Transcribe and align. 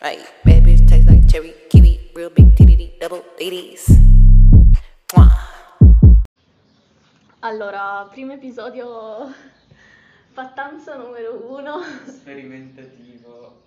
Hey, 0.00 0.18
bad 0.44 0.62
bitch 0.64 0.86
taste 0.88 1.08
like 1.08 1.26
cherry, 1.28 1.54
kiwi, 1.70 2.10
real 2.14 2.30
big 2.30 2.54
titty, 2.56 2.94
double. 3.00 3.24
Mwah. 5.14 5.30
Allora, 7.40 8.06
primo 8.10 8.32
episodio 8.32 9.32
fattanza 10.32 10.96
numero 10.96 11.50
uno, 11.52 11.80
Sperimentativo. 12.06 13.66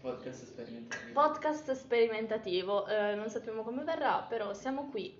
Podcast 0.00 0.44
sperimentativo. 0.44 1.12
podcast 1.12 1.72
sperimentativo, 1.74 2.86
Eh, 2.86 3.14
non 3.14 3.28
sappiamo 3.28 3.62
come 3.62 3.82
verrà, 3.82 4.24
però 4.28 4.54
siamo 4.54 4.88
qui 4.90 5.12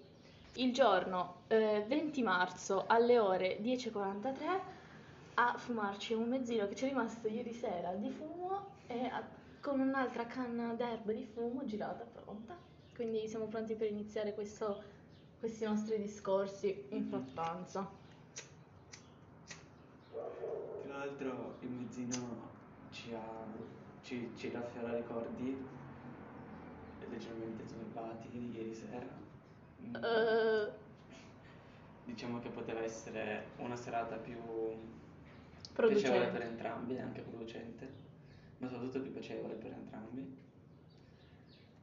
il 0.55 0.73
giorno 0.73 1.43
eh, 1.49 1.85
20 1.87 2.23
marzo 2.23 2.85
alle 2.87 3.19
ore 3.19 3.59
10.43 3.61 4.61
a 5.35 5.55
fumarci 5.57 6.15
un 6.15 6.29
mezzino 6.29 6.67
che 6.69 6.75
ci 6.75 6.85
è 6.85 6.89
rimasto 6.89 7.29
ieri 7.29 7.53
sera 7.53 7.93
di 7.93 8.11
fumo 8.11 8.67
e 8.87 9.05
a- 9.07 9.37
con 9.61 9.81
un'altra 9.81 10.27
canna 10.27 10.75
d'erba 10.75 11.13
di 11.13 11.25
fumo 11.25 11.65
girata 11.65 12.05
pronta. 12.05 12.57
Quindi 12.95 13.29
siamo 13.29 13.47
pronti 13.47 13.75
per 13.75 13.89
iniziare 13.91 14.35
questo- 14.35 14.83
questi 15.39 15.65
nostri 15.65 16.01
discorsi 16.01 16.85
in 16.91 17.09
frattanza. 17.09 17.89
Tra 20.83 20.97
l'altro 20.97 21.57
il 21.61 21.69
mezzino 21.71 22.51
ci 22.91 23.13
ha. 23.15 23.67
ci, 24.03 24.31
ci 24.37 24.51
raffiora 24.51 24.95
ricordi 24.97 25.57
leggermente 27.11 27.65
turbati 27.67 28.29
di 28.31 28.51
ieri 28.57 28.75
sera. 28.75 29.07
Eh, 30.03 30.87
Diciamo 32.05 32.39
che 32.41 32.49
poteva 32.49 32.81
essere 32.83 33.49
una 33.59 33.77
serata 33.77 34.17
più 34.17 34.37
Producente. 35.75 36.09
piacevole 36.09 36.31
per 36.31 36.43
entrambi 36.43 36.99
anche 36.99 37.21
producente, 37.21 37.93
ma 38.59 38.69
soprattutto 38.69 39.01
più 39.01 39.13
piacevole 39.13 39.55
per 39.55 39.73
entrambi. 39.73 40.37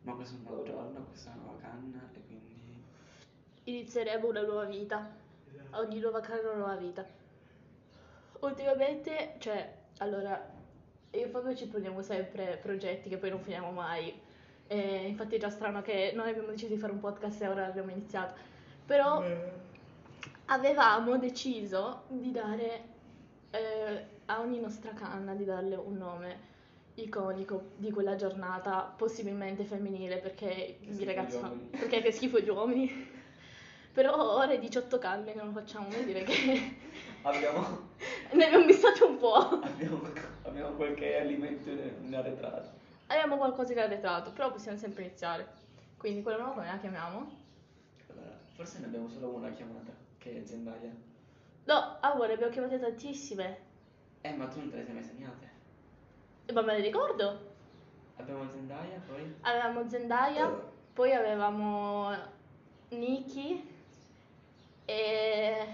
Ma 0.02 0.14
questo 0.14 0.36
è 0.36 0.38
un 0.40 0.44
nuovo 0.46 0.64
giorno, 0.64 1.06
questa 1.06 1.32
è 1.32 1.34
una 1.34 1.44
nuova 1.44 1.60
canna 1.60 2.10
e 2.14 2.22
quindi. 2.28 2.84
inizieremo 3.64 4.28
una 4.28 4.42
nuova 4.42 4.66
vita. 4.66 5.24
Ogni 5.72 6.00
nuova 6.00 6.20
canna 6.20 6.52
una 6.52 6.58
nuova 6.58 6.76
vita. 6.76 7.06
Ultimamente, 8.42 9.36
cioè, 9.40 9.74
allora, 10.00 10.54
io 11.12 11.26
e 11.26 11.28
Fabio 11.30 11.56
ci 11.56 11.68
poniamo 11.68 12.02
sempre 12.02 12.60
progetti 12.62 13.10
che 13.10 13.18
poi 13.18 13.30
non 13.30 13.40
finiamo 13.40 13.72
mai. 13.72 14.22
E 14.68 15.08
infatti 15.08 15.36
è 15.36 15.40
già 15.40 15.50
strano 15.50 15.82
che 15.82 16.12
noi 16.14 16.30
abbiamo 16.30 16.50
deciso 16.50 16.74
di 16.74 16.80
fare 16.80 16.92
un 16.92 17.00
podcast 17.00 17.42
e 17.42 17.48
ora 17.48 17.66
abbiamo 17.66 17.92
iniziato. 17.92 18.36
Però 18.86 19.24
avevamo 20.46 21.18
deciso 21.18 22.04
di 22.10 22.32
dare 22.32 22.84
eh, 23.52 24.06
a 24.26 24.40
ogni 24.42 24.60
nostra 24.60 24.92
canna 24.94 25.34
di 25.34 25.46
darle 25.46 25.76
un 25.76 25.98
nome 25.98 26.54
iconico 26.96 27.72
di 27.78 27.92
quella 27.92 28.16
giornata, 28.16 28.94
possibilmente 28.96 29.64
femminile, 29.64 30.18
perché 30.18 30.78
Che 30.80 31.02
i 31.02 31.04
ragazzi 31.04 31.38
fanno. 31.38 31.68
Perché 31.72 32.02
che 32.02 32.12
schifo 32.12 32.40
gli 32.40 32.50
uomini. 32.50 32.90
Però 33.94 34.36
ora 34.36 34.52
è 34.52 34.60
18 34.60 34.98
canne 34.98 35.34
che 35.34 35.42
non 35.42 35.54
facciamo, 35.54 35.88
vuol 35.88 36.04
dire 36.04 36.24
che 36.24 36.76
Abbiamo, 37.24 37.90
ne 38.34 38.46
abbiamo 38.46 38.66
missate 38.66 39.04
un 39.04 39.18
po'. 39.18 39.34
abbiamo, 39.34 40.02
abbiamo 40.44 40.76
qualche 40.76 41.18
alimento 41.20 41.70
in, 41.70 42.14
arretrato. 42.14 42.70
Abbiamo 43.08 43.38
qualcosa 43.38 43.72
in 43.72 43.80
arretrato, 43.80 44.32
però 44.32 44.52
possiamo 44.52 44.78
sempre 44.78 45.06
iniziare. 45.06 45.48
Quindi 45.98 46.22
quella 46.22 46.38
nuova 46.38 46.54
come 46.54 46.68
la 46.68 46.78
chiamiamo? 46.78 47.32
Allora, 48.12 48.38
forse 48.54 48.80
ne 48.80 48.86
abbiamo 48.86 49.10
solo 49.10 49.30
una 49.30 49.50
chiamata, 49.50 49.92
che 50.20 50.40
è 50.40 50.46
Zendaya. 50.46 50.92
No, 51.64 51.98
ah, 52.00 52.16
ne 52.16 52.34
abbiamo 52.34 52.52
chiamate 52.52 52.80
tantissime. 52.80 53.58
Eh, 54.22 54.34
ma 54.34 54.48
tu 54.48 54.60
non 54.60 54.70
te 54.70 54.76
le 54.76 54.84
sei 54.84 54.94
mai 54.94 55.04
segnate? 55.04 55.55
Ma 56.54 56.62
me 56.62 56.76
le 56.76 56.82
ricordo. 56.82 57.54
Abbiamo 58.18 58.48
Zendaya, 58.52 59.02
poi... 59.08 59.34
Avevamo 59.42 59.90
Zendaya, 59.90 60.50
poi 60.94 61.12
avevamo 61.12 62.16
Nikki 62.90 63.68
e 64.86 65.68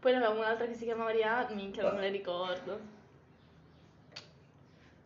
poi 0.00 0.10
ne 0.10 0.16
avevamo 0.18 0.40
un'altra 0.40 0.66
che 0.66 0.74
si 0.74 0.84
chiamava 0.84 1.10
Rihanna, 1.10 1.54
minchia 1.54 1.82
non 1.82 1.94
me 1.94 2.00
le 2.00 2.10
ricordo. 2.10 2.80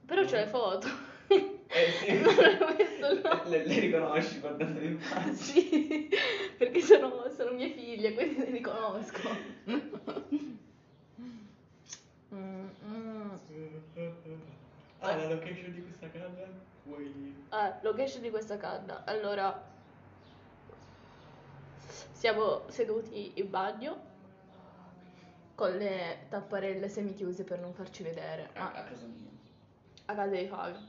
Però 0.07 0.25
c'ho 0.25 0.37
le 0.37 0.47
foto. 0.47 0.89
Eh 1.28 1.59
sì. 1.99 2.21
nome. 2.21 3.43
le, 3.47 3.67
le 3.67 3.81
riconosci 3.81 4.39
guardando 4.39 4.78
le 4.78 4.87
immagini? 4.87 5.34
Sì, 5.34 6.09
perché 6.57 6.81
sono, 6.81 7.28
sono 7.37 7.53
mie 7.53 7.71
figlie, 7.71 8.15
quindi 8.15 8.39
le 8.39 8.51
riconosco. 8.51 9.65
Mm, 12.33 12.69
mm. 12.84 13.31
Ah, 15.12 15.17
la 15.17 15.28
location 15.28 15.72
di 15.72 15.83
questa 15.83 16.09
casa? 16.11 16.49
Vuoi... 16.84 17.44
Ah, 17.50 17.78
location 17.83 18.22
di 18.22 18.31
questa 18.31 18.56
canna. 18.56 19.03
Allora, 19.05 19.62
siamo 22.12 22.62
seduti 22.69 23.33
in 23.37 23.50
bagno 23.50 24.15
con 25.55 25.77
le 25.77 26.27
tapparelle 26.28 26.89
semichiuse 26.89 27.45
per 27.45 27.59
non 27.61 27.72
farci 27.72 28.03
vedere, 28.03 28.50
A, 28.55 28.62
ma 28.65 28.72
a 28.72 28.83
casa 28.84 29.06
mia. 29.06 29.31
a 30.06 30.15
casa 30.15 30.34
di 30.34 30.47
Fabio. 30.47 30.81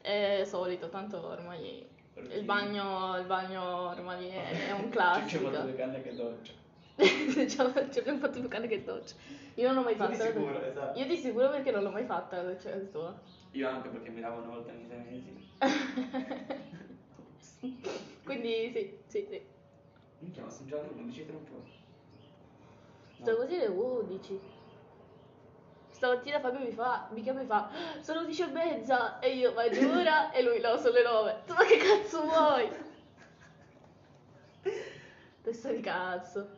È 0.00 0.42
solito, 0.44 0.88
tanto 0.90 1.26
ormai 1.26 1.86
il 2.16 2.44
bagno, 2.44 3.16
il 3.18 3.24
bagno 3.24 3.88
ormai 3.88 4.28
è, 4.28 4.68
è 4.68 4.72
un 4.78 4.90
Ci 4.92 4.98
abbiamo 4.98 5.48
classico. 5.48 5.48
due 5.48 5.74
canne 5.74 6.02
che 6.02 6.14
doccia. 6.14 6.52
Ci 7.90 7.98
abbiamo 7.98 8.18
fatto 8.18 8.38
più 8.40 8.48
cane 8.48 8.66
che 8.68 8.84
doccia. 8.84 9.14
Io 9.54 9.66
non 9.68 9.74
l'ho 9.76 9.82
mai 9.82 9.96
Tu 9.96 10.06
di 10.06 10.14
fatta. 10.16 10.24
la 10.24 10.30
sicuro, 10.32 10.62
esatto. 10.62 10.98
Io 10.98 11.06
di 11.06 11.16
sicuro 11.16 11.50
perché 11.50 11.70
non 11.70 11.82
l'ho 11.82 11.90
mai 11.90 12.04
fatta 12.04 12.36
la 12.36 12.42
doccia 12.52 12.70
casa 12.70 12.84
tua. 12.86 13.20
Io 13.52 13.68
anche 13.68 13.88
perché 13.88 14.10
mi 14.10 14.20
lavo 14.20 14.38
una 14.40 14.48
volta 14.48 14.72
ogni 14.72 14.86
sei 14.88 14.98
mesi. 14.98 15.32
Quindi 18.24 18.70
sì, 18.72 18.98
sì, 19.06 19.26
sì. 19.28 19.42
Minchia, 20.18 20.42
ma 20.42 20.50
sono 20.50 20.68
già 20.68 20.80
le 20.80 20.88
11 20.96 21.26
troppo. 21.26 21.62
Sto 23.20 23.36
così 23.36 23.56
le 23.56 23.66
11. 23.66 24.40
Stamattina 25.90 26.40
Fabio 26.40 26.58
mi 26.60 26.72
fa, 26.72 27.08
mi 27.12 27.22
chiama 27.22 27.42
e 27.42 27.44
fa, 27.44 27.68
"Ah, 27.70 28.02
sono 28.02 28.20
11 28.20 28.42
e 28.42 28.46
mezza. 28.46 29.20
E 29.20 29.36
io, 29.36 29.52
ma 29.52 29.68
giura? 29.70 30.32
e 30.32 30.42
lui, 30.42 30.60
no, 30.60 30.76
sono 30.78 30.94
le 30.94 31.02
9. 31.04 31.42
Tu, 31.46 31.52
ma 31.54 31.64
che 31.64 31.76
cazzo 31.76 32.22
vuoi? 32.24 32.68
Testa 35.42 35.70
di 35.70 35.80
cazzo. 35.80 36.48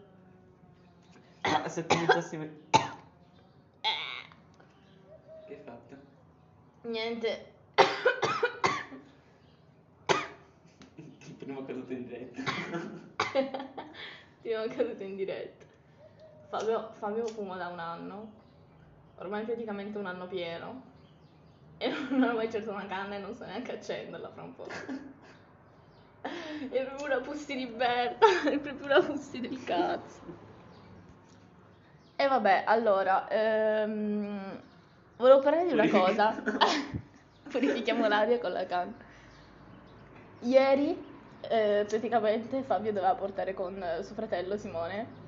Ah, 1.42 1.68
se 1.68 1.84
ti 1.86 1.94
iniziassi... 1.96 2.38
Che 5.46 5.54
hai 5.54 5.60
fatto? 5.62 5.96
Niente. 6.86 7.54
Il 10.96 11.34
primo 11.36 11.64
caduto 11.64 11.92
in 11.92 12.06
diretta. 12.06 12.42
Ho 14.46 14.68
caduto 14.68 15.02
in 15.02 15.16
diretta. 15.16 15.64
Fabio, 16.48 16.90
Fabio 16.92 17.26
fuma 17.26 17.56
da 17.56 17.66
un 17.68 17.80
anno, 17.80 18.32
ormai 19.16 19.44
praticamente 19.44 19.98
un 19.98 20.06
anno 20.06 20.28
pieno, 20.28 20.82
e 21.78 21.88
non 22.10 22.30
ho 22.30 22.34
mai 22.34 22.50
certo 22.50 22.70
una 22.70 22.86
canna 22.86 23.16
e 23.16 23.18
non 23.18 23.34
so 23.34 23.44
neanche 23.44 23.72
accenderla 23.72 24.30
fra 24.30 24.42
un 24.42 24.54
po'. 24.54 24.66
È 26.22 26.84
proprio 26.84 27.06
una 27.06 27.20
pussi 27.20 27.54
di 27.54 27.66
merda, 27.66 28.26
è 28.50 28.58
proprio 28.58 28.86
una 28.86 29.00
pussi 29.02 29.38
del 29.40 29.62
cazzo. 29.62 30.44
E 32.16 32.26
vabbè, 32.26 32.64
allora, 32.66 33.28
ehm, 33.28 34.62
volevo 35.16 35.40
parlare 35.40 35.66
di 35.66 35.72
una 35.72 35.88
cosa. 35.88 36.42
Purifichiamo 37.48 38.06
l'aria 38.08 38.38
con 38.38 38.52
la 38.52 38.66
canna. 38.66 38.94
Ieri, 40.40 40.96
eh, 41.48 41.84
praticamente, 41.88 42.62
Fabio 42.62 42.92
doveva 42.92 43.14
portare 43.14 43.54
con 43.54 43.82
eh, 43.82 44.02
suo 44.02 44.14
fratello 44.14 44.56
Simone 44.56 45.24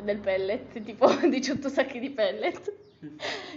del 0.00 0.18
pellet, 0.18 0.80
tipo 0.82 1.08
18 1.26 1.68
sacchi 1.68 1.98
di 1.98 2.10
pellet. 2.10 2.72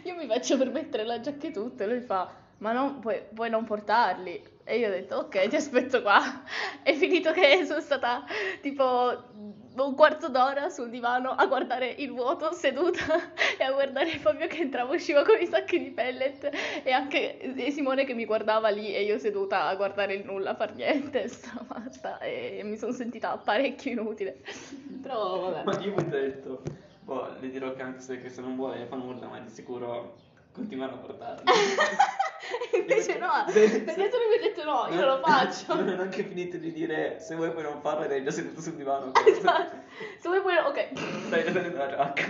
Io 0.04 0.16
mi 0.16 0.26
faccio 0.26 0.58
per 0.58 0.72
mettere 0.72 1.04
la 1.04 1.20
giacchettutta 1.20 1.84
e 1.84 1.88
lui 1.88 2.00
fa, 2.02 2.34
ma 2.58 2.72
non, 2.72 3.00
puoi, 3.00 3.22
puoi 3.34 3.50
non 3.50 3.64
portarli. 3.64 4.54
E 4.64 4.80
io 4.80 4.88
ho 4.88 4.92
detto, 4.92 5.18
ok, 5.18 5.48
ti 5.48 5.56
aspetto 5.56 6.02
qua. 6.02 6.20
È 6.82 6.94
finito 6.94 7.32
che 7.32 7.64
sono 7.66 7.82
stata 7.82 8.24
tipo 8.62 9.64
un 9.84 9.96
quarto 9.96 10.30
d'ora 10.30 10.70
sul 10.70 10.90
divano 10.90 11.32
a 11.32 11.46
guardare 11.48 11.88
il 11.98 12.12
vuoto 12.12 12.54
seduta 12.54 13.04
e 13.58 13.64
a 13.64 13.72
guardare 13.72 14.10
Fabio 14.12 14.48
che 14.48 14.62
entrava 14.62 14.94
e 14.94 14.96
usciva 14.96 15.24
con 15.24 15.40
i 15.40 15.46
sacchi 15.46 15.80
di 15.80 15.92
pellet 15.92 16.50
e 16.84 16.92
anche 16.92 17.40
e 17.40 17.72
Simone 17.72 18.06
che 18.06 18.14
mi 18.14 18.26
guardava 18.26 18.70
lì 18.70 18.94
e 18.94 19.04
io 19.04 19.18
seduta 19.18 19.66
a 19.66 19.76
guardare 19.76 20.14
il 20.14 20.26
nulla, 20.26 20.52
a 20.52 20.56
far 20.56 20.74
niente, 20.76 21.28
stramatta 21.30 22.20
e 22.20 22.62
mi 22.64 22.78
sono 22.78 22.92
sentita 22.92 23.38
parecchio 23.38 23.92
inutile. 23.92 24.42
Però 25.02 25.52
vabbè. 25.52 25.64
Ma 25.64 25.80
io 25.80 25.94
mi 25.94 26.02
ho 26.02 26.10
detto, 26.10 26.62
boh, 27.04 27.36
le 27.40 27.50
dirò 27.50 27.74
che 27.74 27.82
anche 27.82 28.00
se, 28.00 28.22
che 28.22 28.30
se 28.30 28.42
non 28.42 28.56
vuole 28.56 28.86
fa 28.86 28.96
nulla, 28.96 29.28
ma 29.28 29.40
di 29.40 29.50
sicuro 29.50 30.16
continuano 30.56 30.94
a 30.94 30.98
portarli. 30.98 31.44
Invece 32.80 33.18
no, 33.18 33.32
Se- 33.48 33.82
perché 33.82 34.10
tu 34.10 34.18
non 34.18 34.28
mi 34.30 34.34
hai 34.36 34.42
detto 34.42 34.64
no, 34.64 34.88
io 34.94 35.06
lo 35.06 35.20
faccio. 35.22 35.76
Non 35.76 35.88
ho 35.90 35.96
neanche 35.96 36.24
finito 36.24 36.58
di 36.58 36.72
dire 36.72 37.20
se 37.20 37.36
vuoi 37.36 37.52
puoi 37.52 37.64
non 37.64 37.82
farlo 37.82 38.06
ed 38.06 38.12
eri 38.12 38.24
già 38.24 38.32
seduto 38.32 38.62
sul 38.62 38.76
divano. 38.76 39.12
Esatto. 39.26 39.76
Se 40.20 40.28
vuoi 40.28 40.42
poi 40.42 40.56
ok. 40.58 40.98
Stai 41.28 41.44
già 41.44 41.52
tenendo 41.52 41.78
la 41.78 41.88
giacca. 41.90 42.24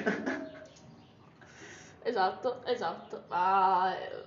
Esatto, 2.04 2.63
esatto. 2.66 3.24
Ma 3.27 3.98
eh, 3.98 4.24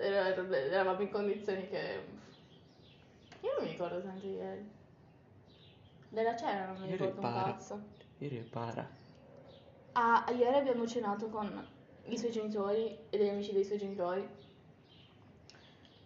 era- 0.00 0.56
eravamo 0.56 1.00
in 1.02 1.10
condizioni 1.10 1.68
che... 1.68 2.16
Io 3.40 3.52
non 3.56 3.64
mi 3.64 3.70
ricordo 3.70 4.00
tanto 4.02 4.26
ieri. 4.26 4.70
Della 6.08 6.34
cena 6.36 6.66
non 6.66 6.76
mi 6.80 6.88
Ieri 6.88 7.04
ricordo 7.04 7.26
un 7.26 7.32
cazzo. 7.44 7.80
Ieri 8.18 8.38
è 8.38 8.42
para. 8.42 8.88
Ah, 9.92 10.24
ieri 10.30 10.56
abbiamo 10.56 10.86
cenato 10.86 11.28
con 11.28 11.66
i 12.08 12.18
suoi 12.18 12.30
genitori 12.30 12.96
e 13.10 13.16
degli 13.18 13.28
amici 13.28 13.52
dei 13.52 13.64
suoi 13.64 13.78
genitori 13.78 14.26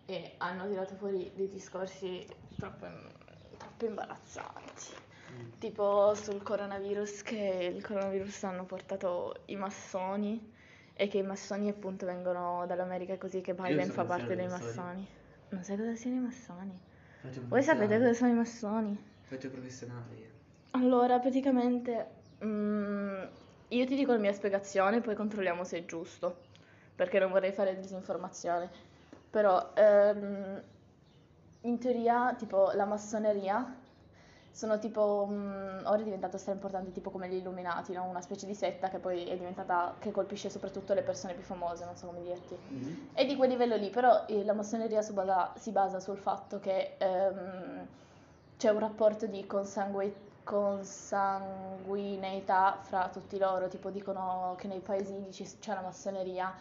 e 0.06 0.34
hanno 0.38 0.68
tirato 0.68 0.94
fuori 0.94 1.30
dei 1.34 1.48
discorsi 1.48 2.26
troppo, 2.56 2.86
troppo 3.56 3.86
imbarazzanti. 3.86 5.00
Tipo 5.58 6.14
sul 6.14 6.42
coronavirus, 6.42 7.22
che 7.22 7.72
il 7.74 7.82
coronavirus 7.82 8.44
hanno 8.44 8.64
portato 8.64 9.34
i 9.46 9.56
massoni 9.56 10.52
e 10.94 11.08
che 11.08 11.18
i 11.18 11.22
massoni 11.22 11.70
appunto 11.70 12.04
vengono 12.04 12.64
dall'America 12.66 13.16
così 13.16 13.40
che 13.40 13.54
Biden 13.54 13.90
fa 13.90 14.04
parte 14.04 14.36
dei 14.36 14.46
massoni. 14.46 14.74
massoni. 14.74 15.06
Non 15.48 15.62
sai 15.64 15.76
cosa 15.78 15.94
siano 15.94 16.16
i 16.16 16.20
massoni? 16.20 16.80
Voi 17.48 17.62
sapete 17.62 17.98
cosa 17.98 18.12
sono 18.12 18.30
i 18.30 18.34
massoni? 18.34 19.04
Faccio 19.22 19.48
professionale 19.48 20.14
io. 20.16 20.28
Allora, 20.72 21.18
praticamente 21.18 22.06
mm, 22.44 23.22
io 23.72 23.86
ti 23.86 23.94
dico 23.94 24.12
la 24.12 24.18
mia 24.18 24.32
spiegazione, 24.32 25.00
poi 25.00 25.14
controlliamo 25.14 25.64
se 25.64 25.78
è 25.78 25.84
giusto, 25.84 26.36
perché 26.94 27.18
non 27.18 27.30
vorrei 27.30 27.52
fare 27.52 27.78
disinformazione. 27.78 28.70
Però, 29.30 29.70
ehm, 29.74 30.62
in 31.62 31.78
teoria, 31.78 32.34
tipo, 32.36 32.70
la 32.74 32.84
massoneria 32.84 33.76
sono 34.50 34.78
tipo, 34.78 35.26
mm, 35.30 35.86
ora 35.86 36.00
è 36.00 36.04
diventato 36.04 36.36
stra 36.36 36.52
importante, 36.52 36.92
tipo 36.92 37.10
come 37.10 37.28
gli 37.28 37.34
Illuminati, 37.36 37.92
no? 37.94 38.04
Una 38.04 38.20
specie 38.20 38.44
di 38.46 38.54
setta 38.54 38.88
che 38.90 38.98
poi 38.98 39.24
è 39.26 39.36
diventata, 39.38 39.94
che 39.98 40.10
colpisce 40.10 40.50
soprattutto 40.50 40.92
le 40.92 41.02
persone 41.02 41.32
più 41.32 41.42
famose, 41.42 41.84
non 41.86 41.96
so 41.96 42.06
come 42.06 42.20
dirti. 42.22 42.54
È 43.14 43.24
di 43.24 43.36
quel 43.36 43.48
livello 43.48 43.76
lì, 43.76 43.88
però 43.88 44.26
eh, 44.26 44.44
la 44.44 44.52
massoneria 44.52 45.00
si 45.00 45.12
basa, 45.14 45.52
si 45.56 45.70
basa 45.70 46.00
sul 46.00 46.18
fatto 46.18 46.60
che 46.60 46.96
ehm, 46.98 47.86
c'è 48.58 48.68
un 48.68 48.78
rapporto 48.78 49.26
di 49.26 49.46
consangui- 49.46 50.14
consanguineità 50.44 52.78
fra 52.82 53.08
tutti 53.08 53.38
loro, 53.38 53.68
tipo 53.68 53.90
dicono 53.90 54.54
che 54.58 54.66
nei 54.68 54.80
paesini 54.80 55.28
c'è 55.30 55.74
la 55.74 55.80
massoneria, 55.82 56.52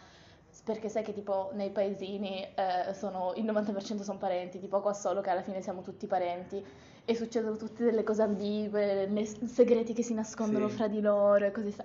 perché 0.64 0.88
sai 0.88 1.02
che 1.02 1.12
tipo 1.12 1.50
nei 1.54 1.70
paesini 1.70 2.46
eh, 2.54 2.92
sono, 2.94 3.32
il 3.36 3.44
90% 3.44 4.02
sono 4.02 4.18
parenti, 4.18 4.58
tipo 4.60 4.80
qua 4.80 4.92
solo 4.92 5.20
che 5.20 5.30
alla 5.30 5.42
fine 5.42 5.60
siamo 5.62 5.82
tutti 5.82 6.06
parenti 6.06 6.64
e 7.04 7.14
succedono 7.16 7.56
tutte 7.56 7.84
delle 7.84 8.04
cose 8.04 8.22
ambigue, 8.22 9.06
ne- 9.06 9.26
segreti 9.26 9.92
che 9.92 10.02
si 10.02 10.14
nascondono 10.14 10.68
Sì. 10.68 10.76
fra 10.76 10.88
di 10.88 11.00
loro 11.00 11.44
e 11.44 11.50
così. 11.50 11.70
sta- 11.72 11.84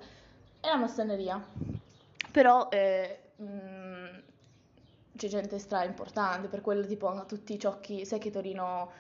È 0.60 0.68
la 0.68 0.76
massoneria. 0.78 1.44
Però 2.32 2.68
eh, 2.70 3.20
mh, 3.38 4.22
c'è 5.16 5.28
gente 5.28 5.58
stra 5.60 5.84
importante, 5.84 6.48
per 6.50 6.62
quello 6.62 6.86
tipo 6.86 7.12
tutti 7.26 7.54
i 7.54 7.60
ciocchi, 7.60 8.06
sai 8.06 8.20
che 8.20 8.30
Torino 8.30 8.92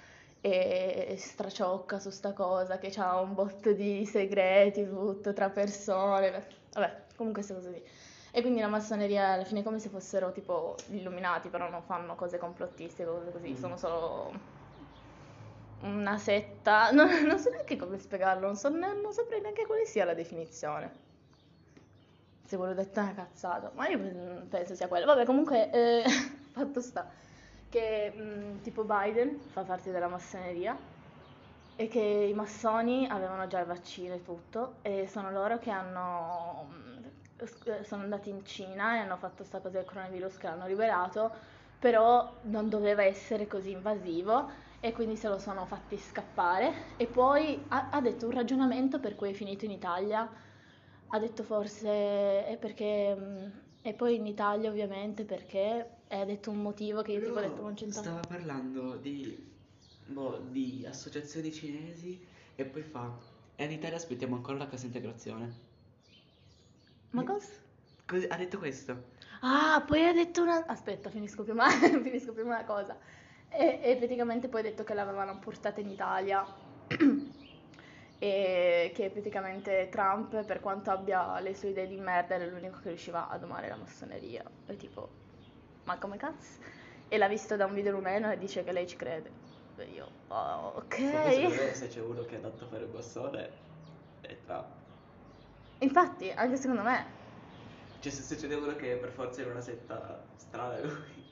è 0.42 1.16
straciocca 1.18 2.00
su 2.00 2.10
sta 2.10 2.34
cosa, 2.34 2.78
che 2.78 2.89
c'ha 2.89 3.19
un 3.19 3.34
botto 3.34 3.72
di 3.74 4.06
segreti 4.06 4.86
tutto 4.88 5.34
tra 5.34 5.50
persone, 5.50 6.48
vabbè, 6.74 7.06
comunque 7.16 7.44
queste 7.44 7.54
cose 7.54 7.69
lì. 7.72 7.84
E 8.31 8.42
quindi 8.42 8.60
la 8.60 8.68
massoneria 8.68 9.30
alla 9.30 9.44
fine 9.45 9.62
è 9.62 9.63
come 9.63 9.80
se 9.80 9.89
fossero 9.89 10.31
tipo 10.31 10.75
gli 10.88 10.98
illuminati, 10.98 11.50
però 11.50 11.69
non 11.69 11.81
fanno 11.84 12.16
cose 12.16 12.38
complottistiche, 12.38 13.06
cose 13.06 13.31
così, 13.31 13.51
Mm. 13.51 13.56
sono 13.56 13.78
solo 13.78 14.31
una 15.81 16.18
setta, 16.18 16.90
non, 16.92 17.10
non 17.25 17.40
so 17.40 17.50
neanche 17.50 17.75
come 17.78 17.98
spiegarlo, 18.00 18.45
non, 18.45 18.56
so 18.56 18.69
non 18.69 19.12
saprei 19.12 19.42
neanche 19.42 19.66
quale 19.66 19.86
sia 19.86 20.06
la 20.06 20.13
definizione. 20.13 21.06
Se 22.45 22.56
ve 22.57 22.66
l'ho 22.68 22.74
detta 22.74 23.01
una 23.01 23.13
cazzata, 23.13 23.72
ma 23.75 23.88
io 23.90 24.00
penso 24.48 24.74
sia 24.75 24.88
quello. 24.88 25.06
Vabbè, 25.06 25.25
comunque, 25.25 25.69
eh, 25.72 26.04
fatto 26.51 26.81
sta 26.81 27.10
che 27.69 28.14
mm, 28.16 28.62
tipo 28.62 28.84
Biden 28.84 29.40
fa 29.52 29.64
parte 29.64 29.92
della 29.92 30.08
massoneria 30.08 30.78
e 31.75 31.88
che 31.88 32.00
i 32.00 32.34
massoni 32.34 33.08
avevano 33.08 33.48
già 33.48 33.60
il 33.60 33.66
vaccino 33.68 34.16
e 34.16 34.24
tutto 34.24 34.75
e 34.81 35.08
sono 35.08 35.31
loro 35.31 35.60
che 35.60 35.69
hanno 35.69 36.68
mm, 36.72 36.98
sono 37.84 38.04
andati 38.04 38.30
in 38.30 38.44
Cina 38.46 38.96
e 38.96 39.00
hanno 39.00 39.18
fatto 39.18 39.44
sta 39.44 39.60
cosa 39.60 39.78
del 39.78 39.86
coronavirus 39.86 40.38
che 40.38 40.48
l'hanno 40.48 40.68
liberato, 40.68 41.31
però 41.80 42.34
non 42.44 42.69
doveva 42.69 43.04
essere 43.04 43.48
così 43.48 43.72
invasivo 43.72 44.50
e 44.80 44.92
quindi 44.92 45.16
se 45.16 45.28
lo 45.28 45.38
sono 45.38 45.66
fatti 45.66 45.98
scappare. 45.98 46.96
E 46.98 47.06
poi 47.06 47.64
ha, 47.69 47.90
ha 47.92 48.02
detto 48.02 48.25
un 48.25 48.31
ragionamento 48.34 49.00
per 49.00 49.16
cui 49.16 49.30
è 49.31 49.34
finito 49.34 49.66
in 49.66 49.72
Italia. 49.72 50.28
Ha 51.10 51.19
detto 51.19 51.44
forse 51.44 52.46
è 52.46 52.58
perché 52.60 53.16
mm, 53.16 53.48
e 53.88 53.94
poi 53.94 54.16
in 54.16 54.25
Italia 54.25 54.69
ovviamente 54.69 55.24
perché 55.24 55.92
e 56.10 56.19
ha 56.19 56.25
detto 56.25 56.51
un 56.51 56.62
motivo 56.62 57.01
che 57.01 57.13
io 57.13 57.22
tipo 57.22 57.38
ho 57.38 57.42
detto 57.42 57.62
non 57.62 57.74
c'entra 57.74 58.01
Stava 58.01 58.19
parlando 58.19 58.98
di, 58.98 59.50
boh, 60.06 60.39
di 60.50 60.86
associazioni 60.86 61.54
cinesi 61.54 62.22
e 62.56 62.66
poi 62.66 62.81
fa. 62.81 63.18
E 63.56 63.63
in 63.63 63.72
Italia 63.72 63.95
aspettiamo 63.95 64.36
ancora 64.36 64.57
la 64.57 64.68
cassa 64.68 64.88
integrazione. 64.88 65.54
ma 67.12 67.24
cosa? 67.24 67.48
Così, 68.06 68.25
ha 68.25 68.36
detto 68.36 68.57
questo. 68.57 69.04
Ah, 69.39 69.81
poi 69.88 70.06
ha 70.06 70.13
detto 70.13 70.42
una... 70.42 70.66
Aspetta, 70.66 71.10
finisco 71.10 71.44
prima, 71.44 71.69
finisco 72.04 72.33
prima 72.33 72.56
una 72.56 72.66
cosa. 72.66 72.98
E, 73.48 73.80
e 73.81 73.95
praticamente 73.95 74.50
poi 74.50 74.60
ha 74.60 74.63
detto 74.63 74.83
che 74.83 74.94
l'avevano 74.94 75.40
portata 75.40 75.80
in 75.80 75.90
Italia 75.90 76.45
e 78.19 78.92
che 78.96 79.10
praticamente 79.12 79.90
Trump, 79.90 80.44
per 80.46 80.60
quanto 80.60 80.92
abbia 80.92 81.40
le 81.40 81.54
sue 81.56 81.69
idee 81.69 81.88
di 81.88 82.00
merda, 82.00 82.36
era 82.36 82.46
l'unico 82.46 82.80
che 82.80 82.90
riusciva 82.90 83.28
a 83.30 83.38
domare 83.38 83.68
la 83.69 83.75
massoneria. 83.78 84.44
E 84.66 84.75
tipo, 84.75 85.16
ma 85.84 85.98
come 86.00 86.18
cazzo? 86.18 86.60
E 87.08 87.18
l'ha 87.18 87.28
visto 87.28 87.56
da 87.56 87.66
un 87.66 87.74
video 87.74 87.92
rumeno 87.94 88.31
e 88.31 88.38
dice 88.38 88.64
che 88.64 88.72
lei 88.72 88.88
ci 88.88 88.96
crede. 88.98 89.34
E 89.75 89.84
io, 89.86 90.12
oh, 90.28 90.74
Secondo 91.22 91.50
ok. 91.50 91.68
me 91.68 91.74
se 91.74 91.88
c'è 91.88 92.02
uno 92.02 92.25
che 92.25 92.36
è 92.36 92.38
adatto 92.40 92.66
a 92.66 92.68
fare 92.68 92.84
il 92.84 92.90
bassone 92.90 93.50
è 94.22 94.38
Trump. 94.42 94.75
Infatti, 95.80 96.30
anche 96.31 96.56
secondo 96.58 96.84
me, 96.84 97.16
Cioè 98.00 98.12
se 98.12 98.36
c'è 98.36 98.56
uno 98.56 98.75
che 98.75 98.98
per 98.98 99.12
forza 99.12 99.42
è 99.42 99.46
in 99.46 99.52
una 99.52 99.62
setta 99.62 100.31
strana 100.36 100.78
è 100.78 100.81
lui. 100.84 101.25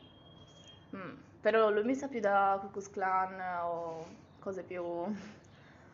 mm, 0.95 1.15
però 1.41 1.69
lui 1.69 1.83
mi 1.83 1.95
sa 1.95 2.07
più 2.07 2.19
da 2.19 2.57
Ku 2.61 2.69
Klux 2.71 2.89
Klan 2.89 3.39
o 3.63 4.17
cose 4.39 4.63
più... 4.63 4.83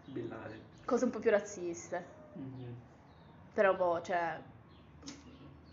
Bin 0.07 0.29
Laden. 0.29 0.61
Cose 0.85 1.05
un 1.05 1.11
po' 1.11 1.19
più 1.19 1.31
razziste. 1.31 2.05
Mhm. 2.33 2.75
Però 3.53 3.75
boh, 3.75 4.01
cioè, 4.01 4.39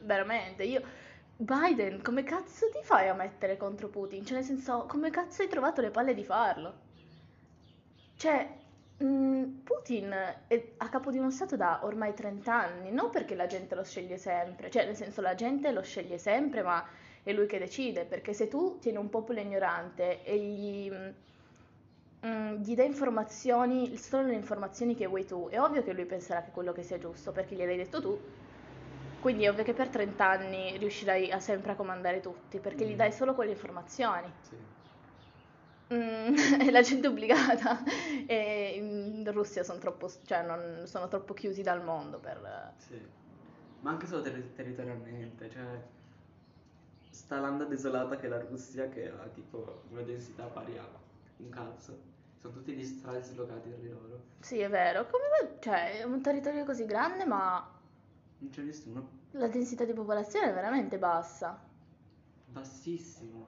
veramente, 0.03 0.65
io... 0.65 0.83
Biden, 1.41 2.03
come 2.03 2.25
cazzo 2.25 2.69
ti 2.71 2.81
fai 2.83 3.09
a 3.09 3.15
mettere 3.15 3.57
contro 3.57 3.89
Putin? 3.89 4.25
Cioè, 4.25 4.39
nel 4.39 4.45
senso, 4.45 4.87
come 4.89 5.11
cazzo 5.11 5.43
hai 5.43 5.49
trovato 5.49 5.81
le 5.81 5.91
palle 5.91 6.13
di 6.13 6.25
farlo? 6.25 6.75
Cioè, 8.17 8.59
mm, 9.05 9.59
Putin 9.63 10.11
è 10.49 10.73
a 10.79 10.89
capo 10.89 11.13
di 11.13 11.19
uno 11.19 11.31
Stato 11.31 11.57
da 11.57 11.81
ormai 11.85 12.13
30 12.13 12.53
anni, 12.53 12.91
non 12.91 13.11
perché 13.11 13.37
la 13.37 13.47
gente 13.47 13.77
lo 13.77 13.85
sceglie 13.85 14.17
sempre, 14.17 14.69
cioè, 14.69 14.85
nel 14.85 14.97
senso, 14.97 15.21
la 15.21 15.37
gente 15.37 15.71
lo 15.71 15.83
sceglie 15.83 16.19
sempre, 16.19 16.63
ma 16.63 16.85
è 17.23 17.33
lui 17.33 17.47
che 17.47 17.59
decide, 17.59 18.05
perché 18.05 18.33
se 18.33 18.49
tu 18.49 18.79
tieni 18.81 18.99
un 18.99 19.09
popolo 19.09 19.39
ignorante 19.39 20.25
e 20.25 20.37
gli, 20.37 20.91
mm, 22.27 22.57
gli 22.63 22.75
dai 22.75 22.87
informazioni, 22.87 23.97
solo 23.97 24.27
le 24.29 24.35
informazioni 24.35 24.95
che 24.95 25.07
vuoi 25.07 25.25
tu, 25.25 25.49
è 25.49 25.61
ovvio 25.61 25.83
che 25.83 25.93
lui 25.93 26.07
penserà 26.07 26.43
che 26.43 26.51
quello 26.51 26.73
che 26.73 26.83
sia 26.83 26.99
giusto, 26.99 27.33
perché 27.33 27.55
gliel'hai 27.57 27.77
detto 27.77 28.01
tu, 28.01 28.21
quindi 29.19 29.45
è 29.45 29.51
ovvio 29.51 29.65
che 29.65 29.75
per 29.75 29.89
30 29.91 30.27
anni 30.29 30.77
riuscirai 30.79 31.31
a 31.31 31.41
sempre 31.41 31.73
a 31.73 31.77
comandare 31.77 32.21
tutti, 32.21 32.61
perché 32.61 32.87
gli 32.87 32.95
Mm. 32.95 32.97
dai 32.97 33.13
solo 33.13 33.35
quelle 33.35 33.53
informazioni. 33.53 34.33
Sì. 34.41 34.57
Mm, 35.93 36.35
e 36.69 36.71
la 36.71 36.83
gente 36.83 37.07
è 37.07 37.11
obbligata. 37.11 37.83
E 38.27 38.75
in 38.77 39.31
Russia 39.33 39.63
sono 39.65 39.79
troppo, 39.79 40.11
cioè 40.25 40.43
non, 40.43 40.83
sono 40.87 41.09
troppo 41.09 41.35
chiusi 41.35 41.63
dal 41.63 41.83
mondo 41.83 42.21
per... 42.21 42.75
Sì. 42.77 43.01
Ma 43.81 43.91
anche 43.91 44.07
solo 44.07 44.23
terri- 44.23 44.53
territorialmente, 44.53 45.49
cioè 45.51 45.83
sta 47.11 47.39
landa 47.41 47.65
desolata 47.65 48.17
che 48.17 48.27
è 48.27 48.29
la 48.31 48.41
Russia 48.41 48.89
che 48.89 49.09
ha 49.11 49.29
tipo 49.29 49.83
una 49.91 50.03
densità 50.03 50.47
pari 50.47 50.79
a 50.79 50.89
un 51.39 51.49
cazzo. 51.51 51.99
Sono 52.41 52.53
tutti 52.55 52.73
gli 52.75 52.85
strati 52.85 53.19
dislocati 53.21 53.69
tra 53.71 53.79
di 53.79 53.89
loro. 53.89 54.23
Sì, 54.41 54.59
è 54.59 54.69
vero. 54.69 55.07
Come 55.07 55.59
cioè, 55.61 56.01
è 56.01 56.03
un 56.05 56.21
territorio 56.23 56.65
così 56.65 56.85
grande, 56.87 57.25
ma 57.25 57.65
Non 58.41 58.51
c'è 58.51 58.63
nessuno. 58.63 59.09
la 59.33 59.49
densità 59.49 59.85
di 59.85 59.93
popolazione 59.95 60.51
è 60.51 60.53
veramente 60.55 60.99
bassa. 60.99 61.59
Bassissimo. 62.53 63.47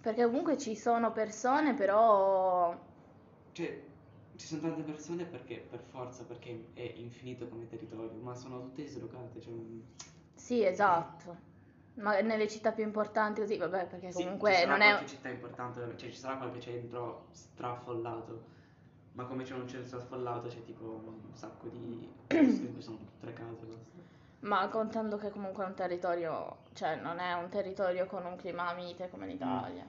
Perché 0.00 0.24
comunque 0.24 0.56
ci 0.58 0.74
sono 0.76 1.12
persone, 1.12 1.74
però... 1.74 2.76
Cioè, 3.52 3.82
ci 4.36 4.46
sono 4.46 4.60
tante 4.62 4.82
persone 4.82 5.24
perché 5.26 5.66
per 5.68 5.80
forza, 5.80 6.24
perché 6.24 6.68
è 6.74 6.92
infinito 6.96 7.48
come 7.48 7.66
territorio, 7.66 8.12
ma 8.20 8.34
sono 8.34 8.60
tutte 8.62 8.82
dislocate. 8.84 9.40
Cioè, 9.40 9.52
Sì, 10.34 10.64
esatto. 10.64 11.36
Ma 11.98 12.20
nelle 12.20 12.48
città 12.48 12.72
più 12.72 12.84
importanti 12.84 13.40
così, 13.40 13.56
vabbè, 13.56 13.86
perché 13.86 14.12
Sì, 14.12 14.22
comunque 14.22 14.64
non 14.66 14.80
è... 14.80 14.90
qualche 14.90 15.06
città 15.06 15.28
importante, 15.28 15.80
cioè 15.96 16.10
ci 16.10 16.16
sarà 16.16 16.36
qualche 16.36 16.60
centro 16.60 17.26
straffollato, 17.32 18.42
ma 19.12 19.24
come 19.24 19.42
c'è 19.42 19.54
un 19.54 19.66
centro 19.66 19.98
affollato 19.98 20.48
c'è 20.48 20.62
tipo 20.64 20.84
un 20.84 21.34
sacco 21.34 21.66
di 21.68 22.08
cui 22.28 22.80
sono 22.80 22.98
tre 23.20 23.32
case. 23.32 23.66
basta. 23.66 23.96
Ma 24.40 24.68
contando 24.68 25.16
che 25.16 25.30
comunque 25.30 25.64
è 25.64 25.66
un 25.66 25.74
territorio, 25.74 26.58
cioè 26.74 26.94
non 26.94 27.18
è 27.18 27.32
un 27.32 27.48
territorio 27.48 28.06
con 28.06 28.24
un 28.24 28.36
clima 28.36 28.72
mite 28.74 29.10
come 29.10 29.26
l'Italia. 29.26 29.84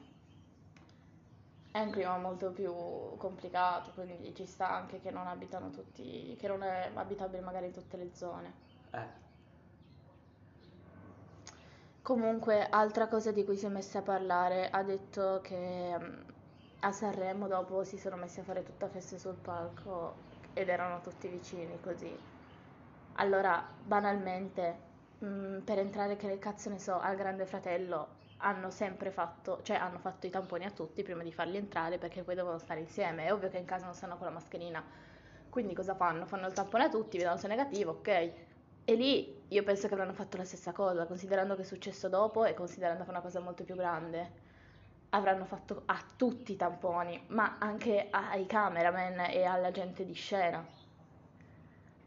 È 1.71 1.79
un 1.79 1.91
clima 1.91 2.17
molto 2.17 2.49
più 2.51 2.73
complicato, 3.17 3.91
quindi 3.91 4.33
ci 4.33 4.47
sta 4.47 4.71
anche 4.71 4.99
che 4.99 5.11
non 5.11 5.27
abitano 5.27 5.69
tutti, 5.69 6.35
che 6.39 6.47
non 6.47 6.63
è 6.63 6.89
abitabile 6.95 7.41
magari 7.41 7.67
in 7.67 7.73
tutte 7.73 7.97
le 7.97 8.09
zone. 8.15 8.53
Eh, 8.89 9.27
Comunque, 12.09 12.67
altra 12.67 13.07
cosa 13.07 13.31
di 13.31 13.43
cui 13.45 13.55
si 13.55 13.65
è 13.67 13.69
messa 13.69 13.99
a 13.99 14.01
parlare, 14.01 14.69
ha 14.71 14.81
detto 14.83 15.41
che 15.43 15.95
mm, 15.99 16.19
a 16.79 16.91
Sanremo 16.91 17.47
dopo 17.47 17.83
si 17.83 17.97
sono 17.99 18.15
messi 18.15 18.39
a 18.39 18.43
fare 18.43 18.63
tutta 18.63 18.89
festa 18.89 19.17
sul 19.19 19.35
palco 19.35 20.23
ed 20.53 20.69
erano 20.69 21.01
tutti 21.01 21.27
vicini 21.27 21.79
così. 21.79 22.19
Allora, 23.13 23.63
banalmente, 23.79 24.81
mm, 25.23 25.59
per 25.59 25.77
entrare, 25.79 26.15
che 26.15 26.39
cazzo 26.39 26.69
ne 26.69 26.79
so, 26.79 26.99
al 26.99 27.15
Grande 27.15 27.45
Fratello 27.45 28.17
hanno 28.37 28.71
sempre 28.71 29.11
fatto, 29.11 29.61
cioè 29.61 29.77
hanno 29.77 29.99
fatto 29.99 30.25
i 30.25 30.29
tamponi 30.31 30.65
a 30.65 30.71
tutti 30.71 31.03
prima 31.03 31.21
di 31.23 31.31
farli 31.33 31.57
entrare 31.57 31.97
perché 31.99 32.23
poi 32.23 32.33
devono 32.35 32.57
stare 32.57 32.79
insieme. 32.79 33.25
È 33.25 33.33
ovvio 33.33 33.49
che 33.49 33.57
in 33.59 33.65
casa 33.65 33.85
non 33.85 33.93
stanno 33.93 34.17
con 34.17 34.25
la 34.25 34.33
mascherina. 34.33 34.83
Quindi 35.49 35.73
cosa 35.75 35.95
fanno? 35.95 36.25
Fanno 36.25 36.47
il 36.47 36.53
tampone 36.53 36.85
a 36.85 36.89
tutti, 36.89 37.17
vedono 37.17 37.37
se 37.37 37.45
è 37.47 37.49
negativo, 37.49 37.91
ok. 37.91 38.33
E 38.89 38.95
lì 38.95 39.43
io 39.49 39.61
penso 39.61 39.87
che 39.87 39.93
avranno 39.93 40.13
fatto 40.13 40.37
la 40.37 40.43
stessa 40.43 40.71
cosa, 40.71 41.05
considerando 41.05 41.55
che 41.55 41.61
è 41.61 41.63
successo 41.63 42.09
dopo 42.09 42.43
e 42.45 42.55
considerando 42.55 43.03
che 43.03 43.09
è 43.09 43.11
una 43.11 43.21
cosa 43.21 43.39
molto 43.39 43.63
più 43.63 43.75
grande. 43.75 44.31
Avranno 45.09 45.45
fatto 45.45 45.83
a 45.85 46.03
tutti 46.15 46.53
i 46.53 46.55
tamponi, 46.55 47.25
ma 47.27 47.57
anche 47.59 48.07
ai 48.09 48.47
cameraman 48.47 49.29
e 49.29 49.43
alla 49.43 49.69
gente 49.69 50.03
di 50.03 50.13
scena. 50.13 50.67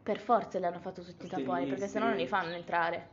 Per 0.03 0.19
forza 0.19 0.59
li 0.59 0.65
hanno 0.65 0.81
fatto 0.81 1.03
tutti 1.03 1.25
i 1.25 1.29
tamponi, 1.29 1.67
perché 1.67 1.87
sennò 1.87 2.07
non 2.07 2.17
li 2.17 2.27
fanno 2.27 2.53
entrare. 2.53 3.12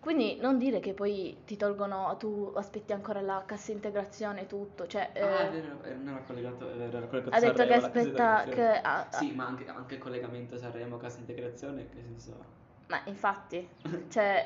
Quindi 0.00 0.38
non 0.40 0.58
dire 0.58 0.80
che 0.80 0.94
poi 0.94 1.42
ti 1.44 1.56
tolgono, 1.56 2.16
tu 2.18 2.52
aspetti 2.54 2.92
ancora 2.92 3.20
la 3.20 3.42
cassa 3.44 3.72
integrazione 3.72 4.42
e 4.42 4.46
tutto, 4.46 4.86
cioè... 4.86 5.10
Ah, 5.14 5.18
eh, 5.18 5.48
è 5.48 5.50
vero, 5.50 5.82
eh, 5.82 5.94
non 5.94 6.14
era 6.14 6.22
collegato, 6.24 6.70
era 6.70 7.06
collegato 7.06 7.34
ha 7.34 7.40
detto 7.40 7.66
che 7.66 7.80
Sanremo, 7.80 7.86
aspetta 7.86 8.44
che... 8.44 8.80
ah, 8.80 9.08
Sì, 9.10 9.32
ma 9.34 9.46
anche, 9.46 9.66
anche 9.66 9.94
il 9.94 10.00
collegamento 10.00 10.56
Sanremo, 10.56 10.96
cassa 10.98 11.18
integrazione, 11.18 11.88
che 11.88 12.00
senso? 12.00 12.56
Ma 12.86 13.02
infatti, 13.04 13.68
cioè, 14.08 14.42